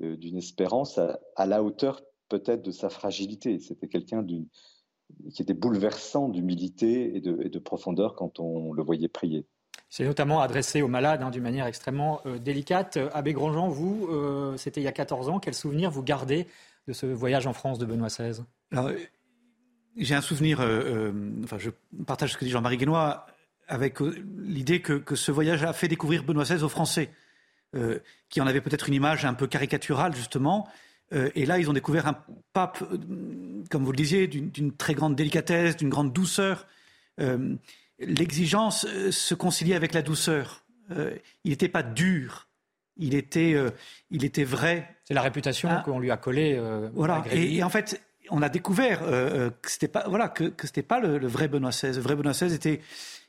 [0.00, 3.58] euh, d'une espérance à, la hauteur peut-être de sa fragilité.
[3.58, 9.46] C'était quelqu'un qui était bouleversant d'humilité et de, profondeur quand on le voyait prier.
[9.88, 12.96] C'est notamment adressé aux malades hein, d'une manière extrêmement délicate.
[13.12, 14.08] Abbé Grandjean, vous,
[14.56, 15.40] c'était il y a 14 ans.
[15.40, 16.46] Quel souvenir vous gardez
[16.86, 18.42] de ce voyage en France de Benoît XVI
[19.96, 21.12] J'ai un souvenir, euh,
[21.44, 21.70] enfin, je
[22.06, 23.26] partage ce que dit Jean-Marie Guénois,
[23.68, 27.10] avec l'idée que, que, ce voyage a fait découvrir Benoît XVI aux Français,
[28.28, 30.68] qui en avaient peut-être une image un peu caricaturale, justement,
[31.12, 32.16] euh, et là, ils ont découvert un
[32.52, 32.98] pape, euh,
[33.70, 36.66] comme vous le disiez, d'une très grande délicatesse, d'une grande douceur.
[37.20, 37.56] Euh,
[37.98, 40.64] l'exigence se conciliait avec la douceur.
[41.44, 42.48] il n'était pas dur,
[42.96, 43.56] il était,
[44.10, 44.96] il était vrai.
[45.04, 45.82] C'est la réputation ah.
[45.84, 46.60] qu'on lui a collée.
[46.94, 47.24] voilà.
[47.32, 51.18] Et, en fait, on a découvert que c'était pas, voilà, que, que c'était pas le,
[51.18, 51.94] le, vrai Benoît XVI.
[51.94, 52.80] Le vrai Benoît XVI était,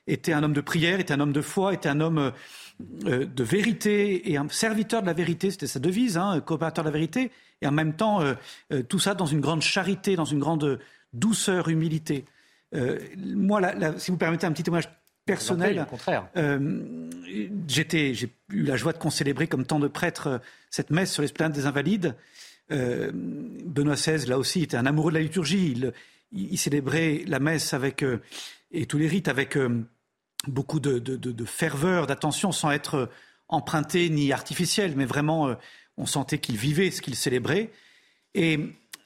[0.08, 2.32] était un homme de prière, était un homme de foi, était un homme
[3.06, 6.90] euh, de vérité et un serviteur de la vérité, c'était sa devise, hein, coopérateur de
[6.90, 8.34] la vérité, et en même temps euh,
[8.72, 10.80] euh, tout ça dans une grande charité, dans une grande
[11.14, 12.26] douceur, humilité.
[13.18, 13.62] moi,
[13.98, 14.90] si vous permettez un petit témoignage
[15.36, 16.28] personnel, contraire.
[17.68, 21.54] j'étais, j'ai eu la joie de concélébrer comme tant de prêtres cette messe sur l'esplanade
[21.54, 22.16] des Invalides.
[22.70, 25.72] Benoît XVI, là aussi, était un amoureux de la liturgie.
[25.72, 25.94] Il,
[26.32, 28.06] il célébrait la messe avec
[28.72, 29.58] et tous les rites avec
[30.48, 33.10] beaucoup de, ferveur, d'attention, sans être
[33.50, 35.56] emprunté ni artificiel, mais vraiment, euh,
[35.98, 37.70] on sentait qu'il vivait ce qu'il célébrait.
[38.34, 38.60] Et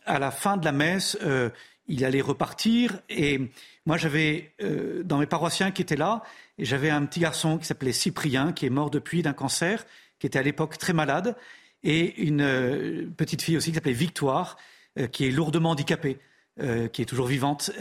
[0.06, 1.50] à la fin de la messe, euh,
[1.88, 3.00] il allait repartir.
[3.10, 3.52] Et
[3.86, 6.24] moi, j'avais euh, dans mes paroissiens qui étaient là,
[6.58, 9.86] et j'avais un petit garçon qui s'appelait Cyprien, qui est mort depuis d'un cancer,
[10.20, 11.36] qui était à l'époque très malade,
[11.84, 14.58] et une petite fille aussi qui s'appelait Victoire,
[15.12, 16.18] qui est lourdement handicapée,
[16.58, 17.72] qui est toujours vivante.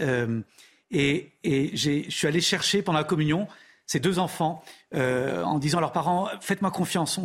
[0.90, 3.48] Et, je suis allé chercher pendant la communion
[3.86, 4.62] ces deux enfants
[4.94, 7.20] euh, en disant à leurs parents Faites-moi confiance,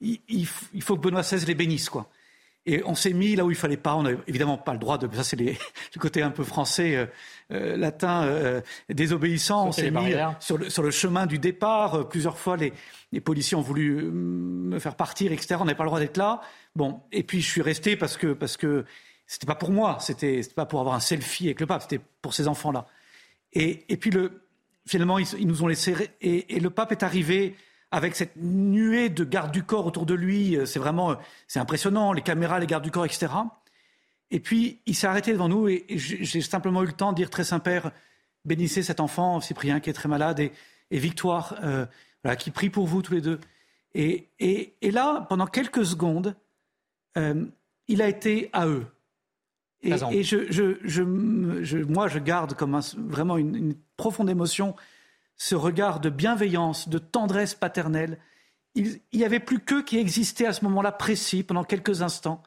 [0.00, 1.88] il, faut que Benoît XVI les bénisse.
[1.88, 2.10] Quoi.
[2.66, 3.94] Et on s'est mis là où il fallait pas.
[3.94, 5.08] On n'a évidemment pas le droit de.
[5.14, 7.06] Ça, c'est le côté un peu français, euh,
[7.52, 9.68] euh, latin, désobéissant.
[9.68, 12.08] On s'est mis sur le, sur le, chemin du départ.
[12.08, 12.72] plusieurs fois, les,
[13.12, 15.56] les, policiers ont voulu me faire partir, etc.
[15.60, 16.40] On n'avait pas le droit d'être là.
[16.76, 18.84] Bon, et puis je suis resté parce que parce que
[19.30, 22.34] c'était pas pour moi, c'était pas pour avoir un selfie avec le pape, c'était pour
[22.34, 22.86] ces enfants-là.
[23.52, 24.42] Et, et, puis le,
[24.86, 25.94] finalement, ils, nous ont laissé.
[26.20, 27.54] Et, et, le pape est arrivé
[27.90, 30.56] avec cette nuée de gardes du corps autour de lui.
[30.66, 31.16] C'est vraiment,
[31.48, 33.28] c'est impressionnant, les caméras, les gardes du corps, etc.
[34.30, 37.30] Et puis il s'est arrêté devant nous et, j'ai simplement eu le temps de dire
[37.30, 37.90] très Saint-Père,
[38.44, 40.52] bénissez cet enfant, Cyprien qui est très malade et,
[40.92, 41.86] Victoire, euh,
[42.24, 43.38] voilà, qui prie pour vous tous les deux.
[43.94, 44.28] Et,
[44.82, 46.34] là, pendant quelques secondes,
[47.16, 47.44] euh,
[47.86, 48.86] il a été à eux.
[49.82, 54.74] Et, je, moi, je garde comme vraiment une, profonde émotion
[55.40, 58.18] ce regard de bienveillance, de tendresse paternelle.
[58.74, 62.42] Il n'y avait plus qu'eux qui existaient à ce moment-là précis, pendant quelques instants.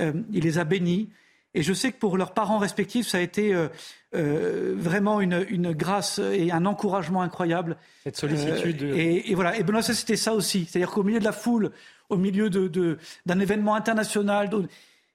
[0.00, 1.08] Euh, il les a bénis.
[1.54, 3.68] Et je sais que pour leurs parents respectifs, ça a été euh,
[4.16, 7.76] euh, vraiment une, grâce et un encouragement incroyable.
[8.02, 8.82] Cette sollicitude.
[8.82, 9.56] et, voilà.
[9.56, 10.66] Et Benoît, c'était ça aussi.
[10.68, 11.70] C'est-à-dire qu'au milieu de la foule,
[12.08, 14.50] au milieu d'un événement international,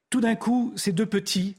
[0.08, 1.56] tout d'un coup, ces deux petits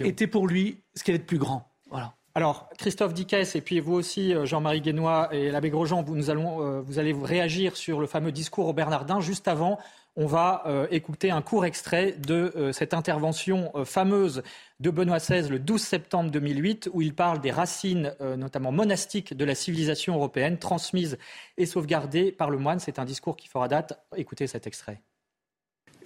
[0.00, 1.70] étaient pour lui ce qui est de plus grand.
[1.90, 2.14] Voilà.
[2.38, 6.30] Alors, Christophe Dickès, et puis vous aussi, euh, Jean-Marie Guénois et l'abbé Grosjean, vous, nous
[6.30, 9.18] allons, euh, vous allez réagir sur le fameux discours au Bernardin.
[9.18, 9.80] Juste avant,
[10.14, 14.42] on va écouter un court extrait de cette intervention fameuse
[14.80, 19.44] de Benoît XVI le 12 septembre 2008, où il parle des racines, notamment monastiques, de
[19.44, 21.18] la civilisation européenne, transmises
[21.56, 22.80] et sauvegardées par le moine.
[22.80, 24.00] C'est un discours qui fera date.
[24.16, 25.00] Écoutez cet extrait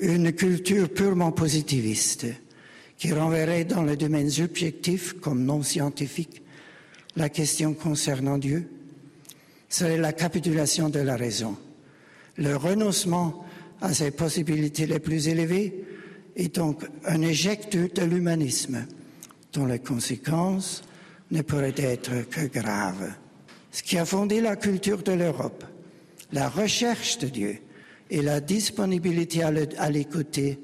[0.01, 2.27] une culture purement positiviste
[2.97, 6.43] qui renverrait dans le domaine subjectif comme non scientifique
[7.17, 8.69] la question concernant Dieu
[9.69, 11.57] serait la capitulation de la raison.
[12.37, 13.45] Le renoncement
[13.81, 15.85] à ses possibilités les plus élevées
[16.37, 18.87] est donc un éjecte de l'humanisme
[19.53, 20.83] dont les conséquences
[21.31, 23.13] ne pourraient être que graves.
[23.71, 25.65] Ce qui a fondé la culture de l'Europe,
[26.33, 27.59] la recherche de Dieu,
[28.11, 30.61] et la disponibilité à l'écouter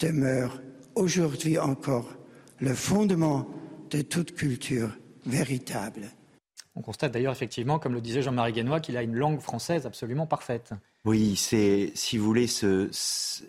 [0.00, 0.60] demeure
[0.94, 2.08] aujourd'hui encore
[2.60, 3.48] le fondement
[3.90, 4.90] de toute culture
[5.26, 6.10] véritable.
[6.76, 10.26] On constate d'ailleurs effectivement, comme le disait Jean-Marie Guénois, qu'il a une langue française absolument
[10.26, 10.72] parfaite.
[11.04, 12.90] Oui, c'est, si vous voulez, ce,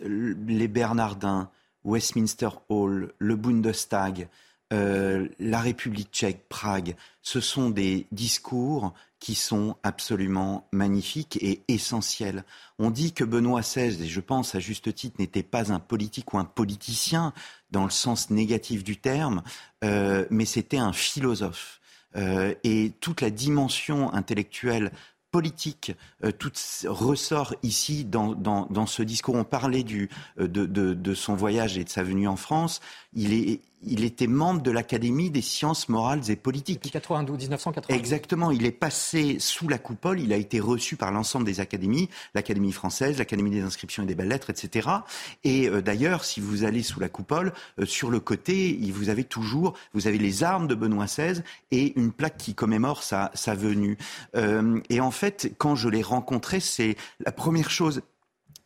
[0.04, 1.50] les Bernardins,
[1.84, 4.28] Westminster Hall, le Bundestag,
[4.72, 12.44] euh, la République tchèque, Prague, ce sont des discours qui sont absolument magnifiques et essentiels.
[12.80, 16.34] On dit que Benoît XVI, et je pense à juste titre, n'était pas un politique
[16.34, 17.32] ou un politicien
[17.70, 19.44] dans le sens négatif du terme,
[19.84, 21.80] euh, mais c'était un philosophe.
[22.16, 24.90] Euh, et toute la dimension intellectuelle
[25.30, 25.92] politique
[26.40, 26.52] tout
[26.84, 29.36] ressort ici dans, dans, dans, ce discours.
[29.36, 32.80] On parlait du, de, de, de son voyage et de sa venue en France.
[33.14, 36.76] Il est il était membre de l'Académie des sciences morales et politiques.
[36.76, 37.98] Depuis 92, 1992.
[37.98, 38.50] Exactement.
[38.50, 40.20] Il est passé sous la coupole.
[40.20, 44.14] Il a été reçu par l'ensemble des académies, l'Académie française, l'Académie des inscriptions et des
[44.14, 44.88] belles-lettres, etc.
[45.44, 49.24] Et euh, d'ailleurs, si vous allez sous la coupole, euh, sur le côté, vous avez
[49.24, 53.54] toujours, vous avez les armes de Benoît XVI et une plaque qui commémore sa, sa
[53.54, 53.98] venue.
[54.36, 58.02] Euh, et en fait, quand je l'ai rencontré, c'est la première chose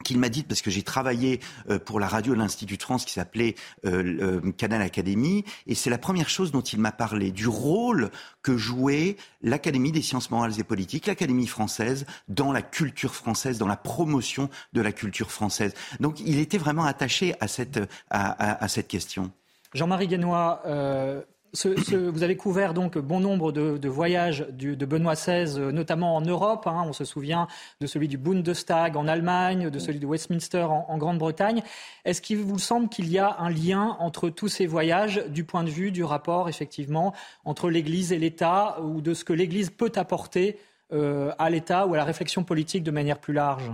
[0.07, 3.05] qu'il m'a dit, parce que j'ai travaillé euh, pour la radio de l'Institut de France
[3.05, 7.49] qui s'appelait euh, Canal Académie, et c'est la première chose dont il m'a parlé, du
[7.49, 8.11] rôle
[8.43, 13.67] que jouait l'Académie des sciences morales et politiques, l'Académie française, dans la culture française, dans
[13.67, 15.75] la promotion de la culture française.
[15.99, 19.33] Donc il était vraiment attaché à cette, à, à, cette question.
[19.75, 21.23] Jean-Marie Guénois, euh,
[21.65, 26.67] vous avez couvert donc bon nombre de, voyages de Benoît XVI, euh, notamment en Europe.
[26.67, 26.85] Hein.
[26.87, 27.47] on se souvient
[27.81, 31.63] de celui du Bundestag en Allemagne, de celui de Westminster en, Grande-Bretagne.
[32.05, 35.65] Est-ce qu'il vous semble qu'il y a un lien entre tous ces voyages du point
[35.65, 37.15] de vue du rapport, effectivement,
[37.45, 40.59] entre l'Église et l'État, ou de ce que l'Église peut apporter
[40.93, 43.71] euh, à l'État ou à la réflexion politique de manière plus large?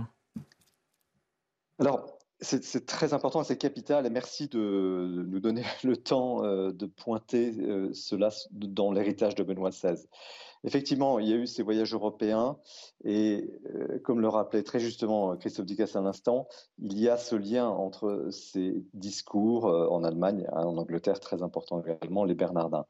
[1.79, 6.85] Alors, c'est très important, c'est capital, et merci de nous donner le temps euh, de
[6.85, 9.95] pointer euh, cela dans l'héritage de Benoît XVI.
[10.65, 12.57] Effectivement, il y a eu ces voyages européens,
[13.03, 16.47] et euh, comme le rappelait très justement Christophe Dicasse à l'instant,
[16.79, 21.81] il y a ce lien entre ces discours en Allemagne, hein, en Angleterre, très important
[21.81, 22.85] également, les Bernardins.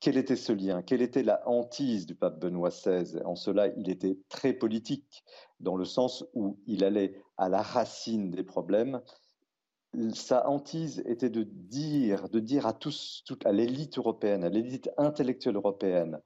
[0.00, 0.80] Quel était ce lien?
[0.80, 5.22] Quelle était la hantise du pape Benoît XVI En cela, il était très politique,
[5.60, 9.02] dans le sens où il allait à la racine des problèmes.
[10.14, 15.56] Sa hantise était de dire, de dire à tous, à l'élite européenne, à l'élite intellectuelle
[15.56, 16.20] européenne,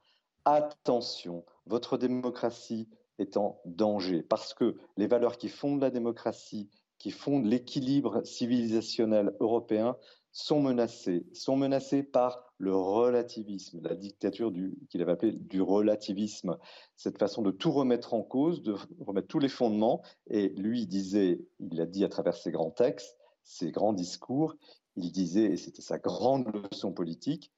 [0.45, 2.87] attention, votre démocratie
[3.19, 9.35] est en danger, parce que les valeurs qui fondent la démocratie, qui fondent l'équilibre civilisationnel
[9.41, 9.97] européen,
[10.31, 14.51] sont menacées, sont menacées par le relativisme, la dictature
[14.89, 16.57] qu'il avait appelé du relativisme,
[16.95, 20.01] cette façon de tout remettre en cause, de remettre tous les fondements.
[20.27, 24.55] Et lui disait, il l'a dit à travers ses grands textes, ses grands discours,
[24.95, 27.51] il disait, et c'était sa grande leçon politique,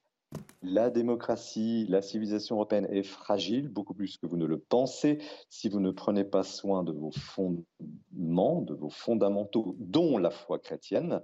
[0.62, 5.70] la démocratie, la civilisation européenne est fragile, beaucoup plus que vous ne le pensez, si
[5.70, 11.22] vous ne prenez pas soin de vos fondements, de vos fondamentaux, dont la foi chrétienne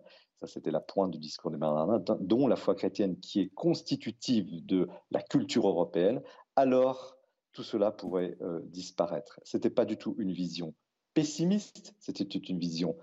[0.47, 4.87] c'était la pointe du discours des Bernardins, dont la foi chrétienne qui est constitutive de
[5.11, 6.21] la culture européenne,
[6.55, 7.17] alors
[7.53, 9.39] tout cela pourrait euh, disparaître.
[9.43, 10.73] Ce n'était pas du tout une vision
[11.13, 12.97] pessimiste, c'était une vision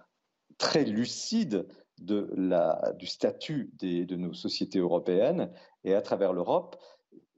[0.58, 1.66] très lucide
[2.00, 5.52] de la, du statut de nos sociétés européennes
[5.84, 6.76] et à travers l'Europe.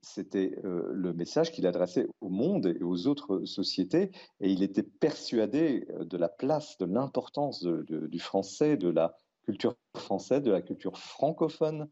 [0.01, 4.11] C'était euh, le message qu'il adressait au monde et aux autres sociétés,
[4.41, 9.77] et il était persuadé euh, de la place, de l'importance du français, de la culture
[9.97, 11.89] française, de la culture francophone,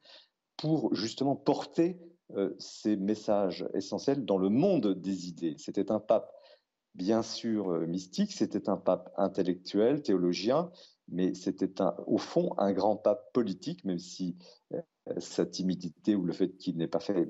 [0.57, 1.99] pour justement porter
[2.37, 5.55] euh, ces messages essentiels dans le monde des idées.
[5.59, 6.31] C'était un pape,
[6.95, 10.71] bien sûr, euh, mystique, c'était un pape intellectuel, théologien,
[11.09, 11.73] mais c'était
[12.07, 14.37] au fond un grand pape politique, même si
[14.75, 14.81] euh,
[15.19, 17.29] sa timidité ou le fait qu'il n'ait pas fait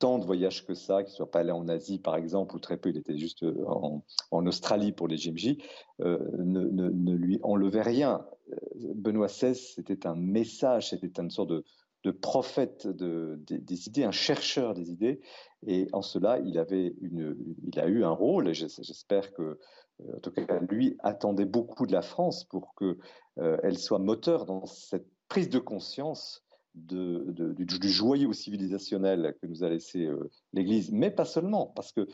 [0.00, 2.58] tant de voyages que ça, qu'il ne soit pas allé en Asie par exemple, ou
[2.58, 4.02] très peu, il était juste en,
[4.46, 5.58] Australie pour les GMJ,
[5.98, 8.26] ne, ne, lui enlevait rien.
[8.74, 14.90] Benoît XVI, c'était un message, c'était une sorte de, prophète des idées, un chercheur des
[14.90, 15.20] idées.
[15.66, 17.36] Et en cela, il, avait une,
[17.66, 21.86] il a eu un rôle, et j'espère que, euh, en tout cas, lui attendait beaucoup
[21.86, 22.96] de la France pour qu'elle
[23.38, 26.42] euh, soit moteur dans cette prise de conscience
[26.74, 32.06] du, joyau civilisationnel que nous a laissé euh, l'Église, mais pas seulement, parce que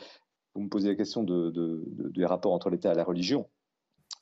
[0.55, 3.47] vous me posez la question des rapports entre l'État et la religion.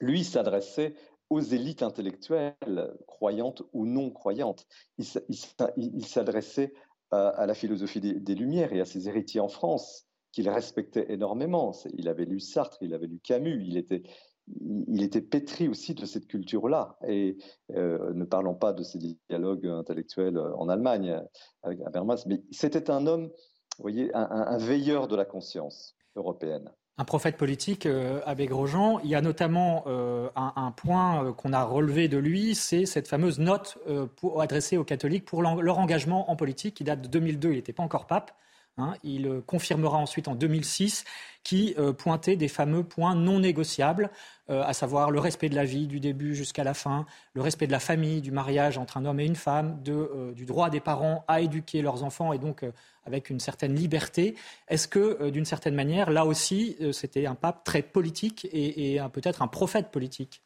[0.02, 0.96] Lui s'adressait
[1.30, 4.68] aux élites intellectuelles, croyantes ou non croyantes.
[4.98, 6.74] Il, s'adressait
[7.12, 11.72] à, la philosophie des, Lumières et à ses héritiers en France, qu'il respectait énormément.
[11.94, 16.98] Il avait lu Sartre, il avait lu Camus, il était, pétri aussi de cette culture-là.
[17.08, 17.38] Et
[17.72, 21.20] euh, ne parlons pas de ces dialogues intellectuels en Allemagne
[21.64, 23.30] avec Habermas, mais c'était un homme,
[23.78, 29.00] vous voyez, un veilleur de la conscience européenne un prophète politique, euh, Abbé Grosjean.
[29.04, 33.08] Il y a notamment euh, un, point euh, qu'on a relevé de lui, c'est cette
[33.08, 33.78] fameuse note
[34.16, 37.50] pour, adressée aux catholiques pour leur engagement en politique qui date de 2002.
[37.50, 38.32] Il n'était pas encore pape.
[38.78, 38.96] Hein.
[39.04, 41.06] il euh, confirmera ensuite en 2006
[41.44, 44.10] qui euh, pointait des fameux points non négociables,
[44.50, 47.06] euh, à savoir le respect de la vie du début jusqu'à la fin,
[47.36, 50.70] le respect de la famille, du mariage entre un homme et une femme, du droit
[50.70, 52.66] des parents à éduquer leurs enfants et donc
[53.06, 54.36] avec une certaine liberté.
[54.68, 59.48] Est-ce que, d'une certaine manière, là aussi, c'était un pape très politique et, peut-être un
[59.48, 60.42] prophète politique?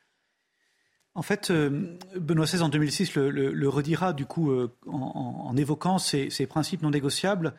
[1.16, 4.52] En fait, Benoît XVI en 2006 le, redira du coup
[4.86, 7.56] en, évoquant ces, principes non négociables.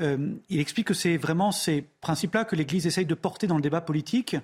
[0.00, 3.62] Euh, il explique que c'est vraiment ces principes-là que l'Église essaye de porter dans le
[3.62, 4.36] débat politique,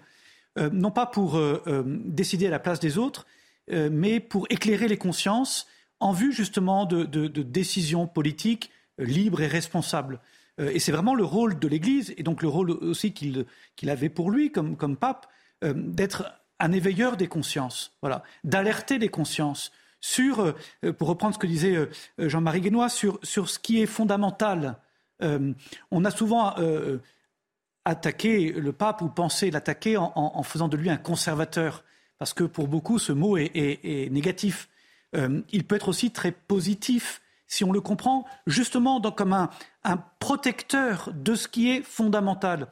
[0.59, 3.27] euh, non pas pour euh, décider à la place des autres,
[3.73, 5.69] mais pour éclairer les consciences
[6.01, 10.19] en vue justement de, décisions politiques libres et responsables.
[10.59, 13.47] et c'est vraiment le rôle de l'Église, et donc le rôle aussi qu'il
[13.87, 15.29] avait pour lui comme, pape,
[15.63, 19.71] d'être un éveilleur des consciences, voilà, d'alerter les consciences
[20.01, 20.53] sur,
[20.99, 21.89] pour reprendre ce que disait
[22.19, 24.79] Jean-Marie Guénois, sur, sur ce qui est fondamental
[25.23, 25.53] euh,
[25.91, 26.99] on a souvent euh,
[27.85, 31.85] attaqué le pape ou pensé l'attaquer en, faisant de lui un conservateur,
[32.19, 34.69] parce que pour beaucoup, ce mot est, négatif.
[35.17, 41.11] Euh, il peut être aussi très positif si on le comprend justement comme un, protecteur
[41.13, 42.69] de ce qui est fondamental,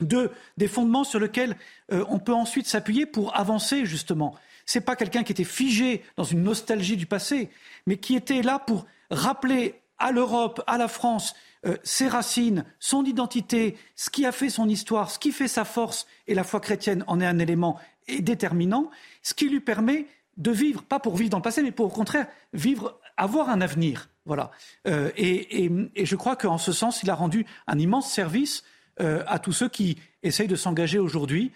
[0.00, 1.56] de, des fondements sur lesquels
[1.90, 4.34] on peut ensuite s'appuyer pour avancer justement.
[4.66, 7.50] Ce n'est pas quelqu'un qui était figé dans une nostalgie du passé,
[7.86, 11.34] mais qui était là pour rappeler à l'Europe, à la France,
[11.66, 15.64] euh, ses racines, son identité, ce qui a fait son histoire, ce qui fait sa
[15.64, 18.90] force, et la foi chrétienne en est un élément déterminant,
[19.22, 20.06] ce qui lui permet
[20.38, 23.60] de vivre, pas pour vivre dans le passé, mais pour au contraire vivre, avoir un
[23.60, 24.08] avenir.
[24.24, 24.50] Voilà.
[24.88, 28.64] Euh, et, je crois qu'en ce sens, il a rendu un immense service
[29.00, 31.52] euh, à tous ceux qui essayent de s'engager aujourd'hui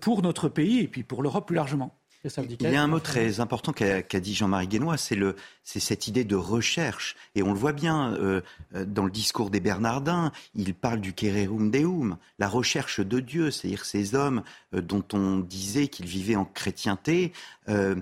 [0.00, 1.97] pour notre pays et puis pour l'Europe plus largement.
[2.24, 6.34] Il y a un mot très important qu'a dit Jean-Marie Guénois, c'est cette idée de
[6.34, 7.14] recherche.
[7.36, 8.40] Et on le voit bien euh,
[8.74, 13.84] dans le discours des Bernardins, il parle du Kererum Deum, la recherche de Dieu, c'est-à-dire
[13.84, 14.42] ces hommes
[14.74, 17.32] euh, dont on disait qu'ils vivaient en chrétienté,
[17.68, 17.94] euh,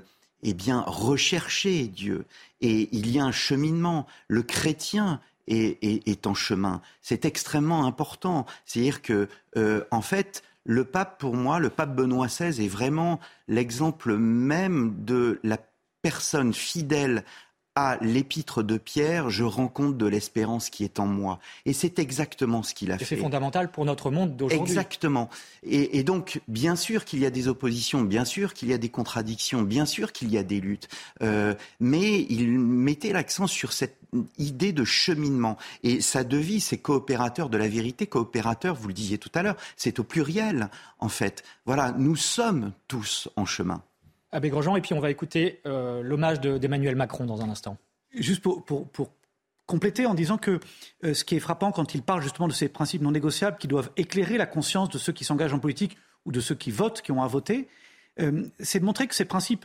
[0.43, 2.25] eh bien, rechercher Dieu.
[2.63, 4.07] Et il y a un cheminement.
[4.29, 6.81] Le chrétien est, est en chemin.
[7.03, 8.47] C'est extrêmement important.
[8.65, 9.29] C'est-à-dire que,
[9.91, 15.41] en fait, le pape, pour moi, le pape Benoît XVI est vraiment l'exemple même de
[15.43, 15.59] la
[16.03, 17.25] personne fidèle
[17.77, 21.39] à l'épître de Pierre, je rends compte de l'espérance qui est en moi.
[21.67, 23.05] Et c'est exactement ce qu'il a fait.
[23.05, 24.73] C'est fondamental pour notre monde d'aujourd'hui.
[24.73, 25.29] Exactement.
[25.63, 28.89] Et, donc, bien sûr qu'il y a des oppositions, bien sûr qu'il y a des
[28.89, 30.89] contradictions, bien sûr qu'il y a des luttes.
[31.23, 33.99] Euh, mais il mettait l'accent sur cette
[34.39, 35.59] idée de cheminement.
[35.83, 38.07] Et sa devise, c'est coopérateur de la vérité.
[38.07, 41.45] Coopérateur, vous le disiez tout à l'heure, c'est au pluriel, en fait.
[41.67, 43.83] Voilà, nous sommes tous en chemin.
[44.37, 47.79] Abbé Grosjean, et puis on va écouter euh, l'hommage d'Emmanuel Macron dans un instant.
[48.13, 48.63] Juste pour,
[49.65, 50.61] compléter en disant que
[51.05, 53.67] euh, ce qui est frappant quand il parle justement de ces principes non négociables qui
[53.67, 57.01] doivent éclairer la conscience de ceux qui s'engagent en politique ou de ceux qui votent,
[57.01, 57.67] qui ont à voter,
[58.21, 59.65] euh, c'est de montrer que ces principes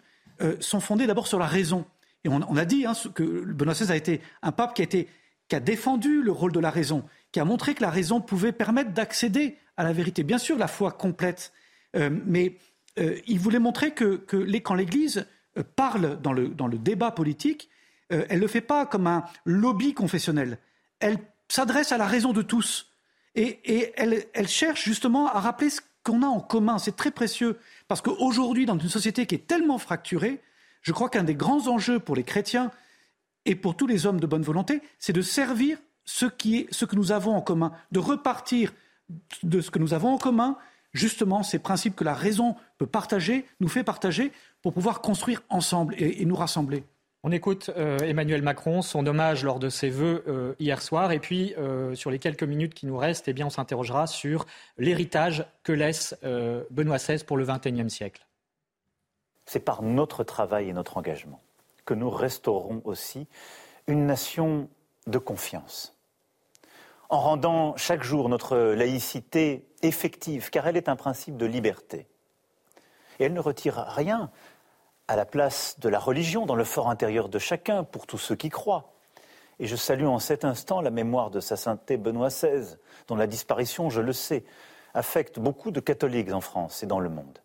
[0.60, 1.86] sont fondés d'abord sur la raison.
[2.24, 5.56] Et on, a dit hein, que Benoît XVI a été un pape qui a, qui
[5.56, 8.90] a défendu le rôle de la raison, qui a montré que la raison pouvait permettre
[8.90, 10.24] d'accéder à la vérité.
[10.24, 11.54] Bien sûr, la foi complète,
[11.94, 12.56] mais
[13.00, 14.26] euh, il voulait montrer que,
[14.60, 15.26] quand l'Église
[15.58, 17.70] euh, parle dans le, débat politique,
[18.12, 20.58] euh, elle ne le fait pas comme un lobby confessionnel.
[21.00, 21.18] Elle
[21.48, 22.92] s'adresse à la raison de tous.
[23.36, 26.78] Et, elle, cherche justement à rappeler ce qu'on a en commun.
[26.80, 27.58] C'est très précieux.
[27.88, 30.42] Parce qu'aujourd'hui, dans une société qui est tellement fracturée,
[30.82, 32.72] je crois qu'un des grands enjeux pour les chrétiens
[33.46, 36.86] et pour tous les hommes de bonne volonté, c'est de servir ce, qui est, ce
[36.86, 38.74] que nous avons en commun, de repartir
[39.44, 40.58] de ce que nous avons en commun
[40.94, 44.32] justement ces principes que la raison peut partager, nous fait partager
[44.62, 46.84] pour pouvoir construire ensemble et, nous rassembler.
[47.24, 51.12] On écoute euh, Emmanuel Macron, son hommage lors de ses vœux euh, hier soir.
[51.12, 54.48] Et puis, euh, sur les quelques minutes qui nous restent, eh bien, on s'interrogera sur
[54.78, 56.16] l'héritage que laisse
[56.72, 58.26] Benoît XVI pour le XXIe siècle.
[59.46, 61.42] C'est par notre travail et notre engagement
[61.86, 63.28] que nous restaurerons aussi
[63.88, 64.70] une nation
[65.08, 65.96] de confiance
[67.12, 72.08] en rendant chaque jour notre laïcité effective, car elle est un principe de liberté.
[73.20, 74.32] Et elle ne retire rien
[75.10, 78.36] à la place de la religion dans le fort intérieur de chacun, pour tous ceux
[78.36, 78.94] qui croient.
[79.60, 82.78] Et je salue en cet instant la mémoire de sa sainteté Benoît XVI,
[83.10, 84.46] dont la disparition, je le sais,
[84.94, 87.40] affecte beaucoup de catholiques en France et dans le monde.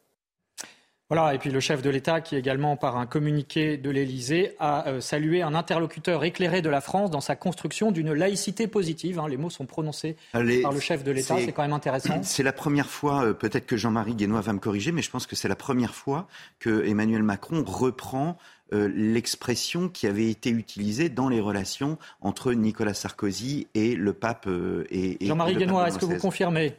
[1.08, 4.88] Voilà, et puis le chef de l'État, qui également, par un communiqué de l'Élysée, a
[4.88, 9.20] euh, salué un interlocuteur éclairé de la France dans sa construction d'une laïcité positive.
[9.20, 9.28] Hein.
[9.28, 12.18] les mots sont prononcés par le chef de l'État, c'est quand même intéressant.
[12.22, 15.26] C'est la première fois, euh, peut-être que Jean-Marie Guénois va me corriger, mais je pense
[15.26, 16.26] que c'est la première fois
[16.58, 18.36] que Emmanuel Macron reprend
[18.72, 24.48] euh, l'expression qui avait été utilisée dans les relations entre Nicolas Sarkozy et le pape.
[24.90, 26.74] et, Jean-Marie Guénois, est-ce que vous confirmez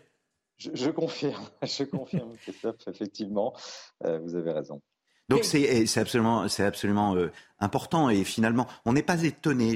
[0.57, 3.53] je, confirme, je confirme, Christophe, effectivement,
[4.05, 4.81] euh, vous avez raison.
[5.29, 9.75] Donc c'est absolument, c'est absolument euh, important et finalement, on n'est pas étonné.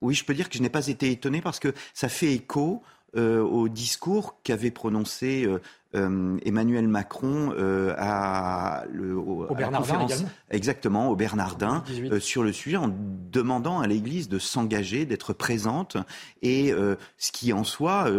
[0.00, 2.82] oui, je peux dire que je n'ai pas été étonné parce que ça fait écho
[3.14, 5.46] euh, au discours qu'avait prononcé
[5.94, 10.06] euh, Emmanuel Macron euh, à, le, au, Bernardin
[10.50, 12.90] exactement au Bernardin euh, sur le sujet en
[13.30, 15.96] demandant à l'Église de s'engager, d'être présente
[16.42, 16.72] et
[17.18, 18.10] ce qui en soi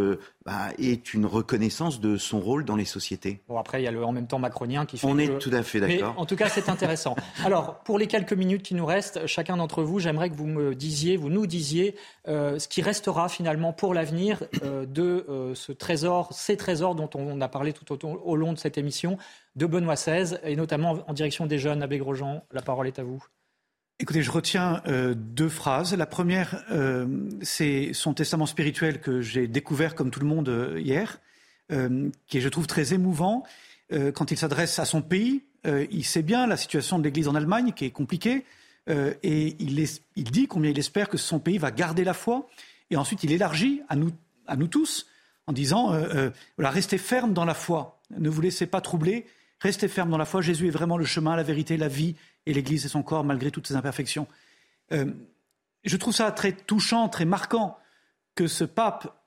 [0.46, 3.42] bah, est une reconnaissance de son rôle dans les sociétés.
[3.50, 5.08] Bon après il y a le en même temps macronien qui fait.
[5.08, 6.14] On est tout à fait d'accord.
[6.18, 7.16] En tout cas c'est intéressant.
[7.46, 10.74] Alors pour les quelques minutes qui nous restent, chacun d'entre vous, j'aimerais que vous me
[10.74, 11.96] disiez, vous nous disiez
[12.26, 17.74] ce qui restera finalement pour l'avenir de ce trésor, ces trésors dont on a parlé
[17.74, 19.18] tout au, long de cette émission
[19.56, 21.82] de Benoît XVI, et notamment en direction des jeunes.
[21.82, 23.26] Abbé Grosjean, la parole est à vous.
[23.98, 25.96] Écoutez, je retiens euh, deux phrases.
[25.96, 27.08] La première, euh,
[27.42, 31.20] c'est son testament spirituel que j'ai découvert comme tout le monde euh, hier,
[32.28, 33.44] qui est, je trouve, très émouvant.
[33.92, 37.74] quand il s'adresse à son pays, il sait bien la situation de l'Église en Allemagne,
[37.76, 38.46] qui est compliquée,
[38.88, 39.86] et il,
[40.16, 42.48] il, dit combien il espère que son pays va garder la foi.
[42.90, 44.12] Et ensuite, il élargit à nous,
[44.46, 45.08] à nous tous
[45.48, 49.26] en disant euh, euh, voilà, restez ferme dans la foi, ne vous laissez pas troubler,
[49.60, 50.42] restez ferme dans la foi.
[50.42, 53.50] Jésus est vraiment le chemin, la vérité, la vie, et l'Église et son corps, malgré
[53.50, 54.28] toutes ses imperfections.
[54.92, 55.06] Euh,
[55.84, 57.78] je trouve ça très touchant, très marquant
[58.36, 59.26] que ce pape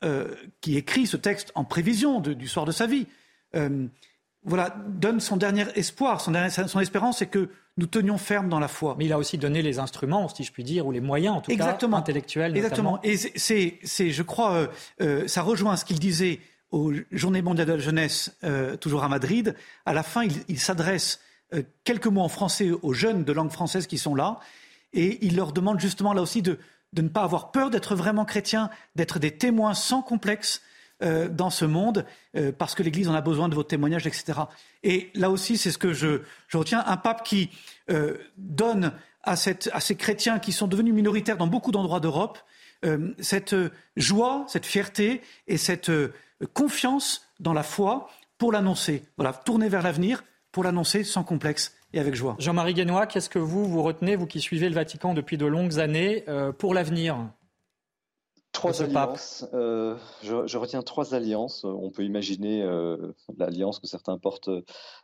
[0.61, 3.09] qui écrit ce texte en prévision du sort de sa vie,
[4.45, 6.33] voilà, donne son dernier espoir, son,
[6.67, 8.95] son espérance, c'est que nous tenions ferme dans la foi.
[8.99, 11.41] Mais il a aussi donné les instruments, si je puis dire, ou les moyens, en
[11.41, 11.97] tout Exactement.
[11.97, 12.57] cas, intellectuels.
[12.57, 13.01] Exactement.
[13.03, 13.79] Et c'est,
[14.11, 14.67] je crois, euh,
[15.03, 19.09] euh, ça rejoint ce qu'il disait aux Journées mondiales de la jeunesse, euh, toujours à
[19.09, 19.57] Madrid.
[19.87, 21.21] À la fin, il, s'adresse
[21.83, 24.39] quelques mots en français aux jeunes de langue française qui sont là,
[24.93, 26.59] et il leur demande justement là aussi de,
[26.93, 30.63] de ne pas avoir peur d'être vraiment chrétiens, d'être des témoins sans complexe
[31.03, 32.05] euh, dans ce monde,
[32.37, 34.41] euh, parce que l'Église en a besoin de vos témoignages, etc.
[34.83, 36.21] Et là aussi, c'est ce que je,
[36.53, 37.49] retiens, un pape qui
[37.91, 38.93] euh, donne
[39.23, 42.39] à, ces chrétiens qui sont devenus minoritaires dans beaucoup d'endroits d'Europe
[43.19, 43.55] cette
[43.97, 45.93] joie, cette fierté et cette
[46.55, 49.05] confiance dans la foi pour l'annoncer.
[49.19, 52.37] Voilà, tourner vers l'avenir pour l'annoncer sans complexe et avec joie.
[52.39, 55.79] Jean-Marie Guénois, qu'est-ce que vous, vous retenez, vous qui suivez le Vatican depuis de longues
[55.79, 56.25] années,
[56.57, 57.19] pour l'avenir?
[58.53, 59.47] Trois alliances.
[59.55, 61.65] Euh, je, retiens trois alliances.
[61.65, 64.51] On peut imaginer euh, l'alliance que certains portent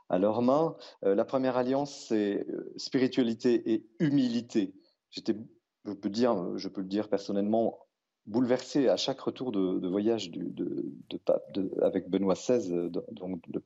[0.09, 0.77] à leurs mains.
[1.05, 2.45] Euh, la première alliance, c'est
[2.77, 4.75] spiritualité et humilité.
[5.11, 5.37] J'étais,
[5.85, 7.79] je peux dire, je peux le dire personnellement,
[8.27, 13.61] bouleversé à chaque retour de, voyage de, de, pape, avec Benoît XVI, donc le,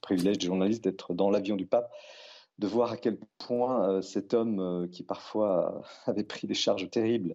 [0.00, 1.90] privilège des journalistes d'être dans l'avion du pape,
[2.58, 7.34] de voir à quel point cet homme qui parfois avait pris des charges terribles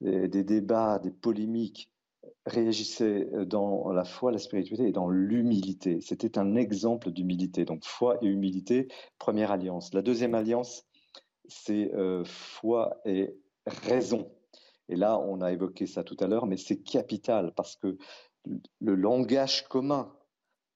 [0.00, 1.90] des, débats, des polémiques
[2.46, 6.00] réagissaient dans la foi, la spiritualité et dans l'humilité.
[6.00, 7.64] C'était un exemple d'humilité.
[7.64, 8.88] Donc foi et humilité,
[9.18, 9.92] première alliance.
[9.94, 10.86] La deuxième alliance,
[11.46, 13.34] c'est euh, foi et
[13.66, 14.30] raison.
[14.88, 17.96] Et là, on a évoqué ça tout à l'heure, mais c'est capital parce que
[18.80, 20.14] le langage commun,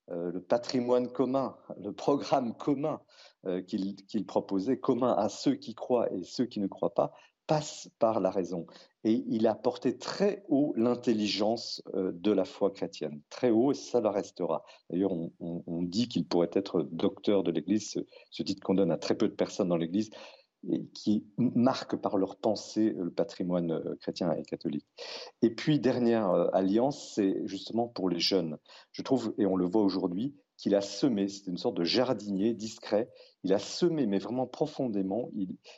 [0.09, 3.01] euh, le patrimoine commun, le programme commun
[3.45, 7.13] euh, qu'il proposait, commun à ceux qui croient et ceux qui ne croient pas,
[7.49, 8.67] passe par la raison.
[9.03, 13.75] Et il a porté très haut l'intelligence euh, de la foi chrétienne, très haut, et
[13.75, 14.63] ça le restera.
[14.89, 17.97] D'ailleurs, on, dit qu'il pourrait être docteur de l'Église,
[18.29, 20.11] ce, titre qu'on donne à très peu de personnes dans l'Église,
[20.69, 24.85] et qui marquent par leur pensée le patrimoine euh, chrétien et catholique.
[25.41, 28.59] Et puis, dernière euh, alliance, c'est justement pour les jeunes.
[28.91, 32.53] Je trouve, et on le voit aujourd'hui, qu'il a semé, c'est une sorte de jardinier
[32.53, 33.09] discret,
[33.45, 35.29] il a semé, mais vraiment profondément,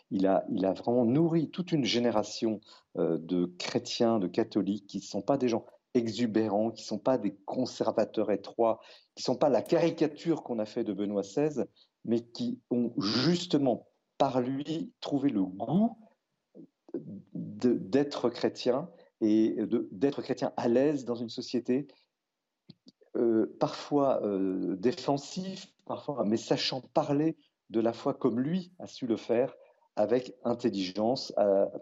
[0.10, 2.60] il, a, il a vraiment nourri toute une génération
[2.98, 6.98] euh, de chrétiens, de catholiques, qui ne sont pas des gens exubérants, qui ne sont
[6.98, 8.80] pas des conservateurs étroits,
[9.14, 11.64] qui ne sont pas la caricature qu'on a fait de Benoît XVI,
[12.04, 13.86] mais qui ont justement,
[14.18, 15.96] par lui, trouvé le goût
[17.36, 18.90] d'être chrétien
[19.22, 19.58] et
[19.92, 21.88] d'être chrétien à l'aise dans une société
[23.18, 27.38] euh, parfois euh, défensif, parfois, mais sachant parler
[27.70, 29.54] de la foi comme lui a su le faire,
[29.98, 31.34] avec intelligence,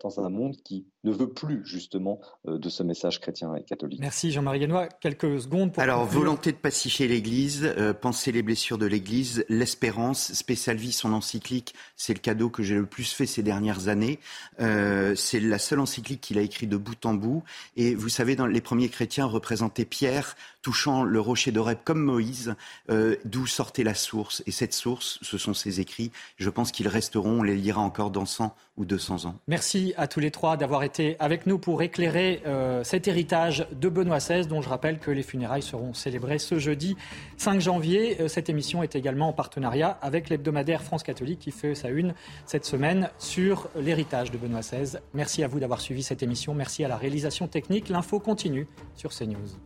[0.02, 4.00] dans un monde qui ne veut plus justement de ce message chrétien et catholique.
[4.00, 4.88] Merci Jean-Marie Guénois.
[4.88, 5.82] Quelques secondes pour.
[5.82, 12.14] Alors, volonté de pacifier l'Église, penser les blessures de l'Église, l'espérance, Spécialvi, son encyclique, c'est
[12.14, 14.20] le cadeau que j'ai le plus fait ces dernières années.
[14.58, 17.44] c'est la seule encyclique qu'il a écrit de bout en bout.
[17.76, 22.56] Et vous savez, dans les premiers chrétiens représentaient Pierre touchant le rocher d'Oreb comme Moïse,
[22.90, 24.44] euh, d'où sortait la source.
[24.46, 26.12] Et cette source, ce sont ses écrits.
[26.38, 29.36] Je pense qu'ils resteront, on les lira encore dans 100 ou 200 ans.
[29.48, 30.84] Merci à tous les trois d'avoir
[31.20, 35.24] avec nous pour éclairer euh, cet héritage de Benoît XVI, dont je rappelle que les
[35.24, 36.96] funérailles seront célébrées ce jeudi
[37.38, 38.22] 5 janvier.
[38.22, 42.14] Euh, cette émission est également en partenariat avec l'hebdomadaire France catholique qui fait sa une
[42.46, 45.00] cette semaine sur l'héritage de Benoît XVI.
[45.14, 46.54] Merci à vous d'avoir suivi cette émission.
[46.54, 47.90] Merci à la réalisation technique.
[47.90, 49.58] L'info continue sur CNews.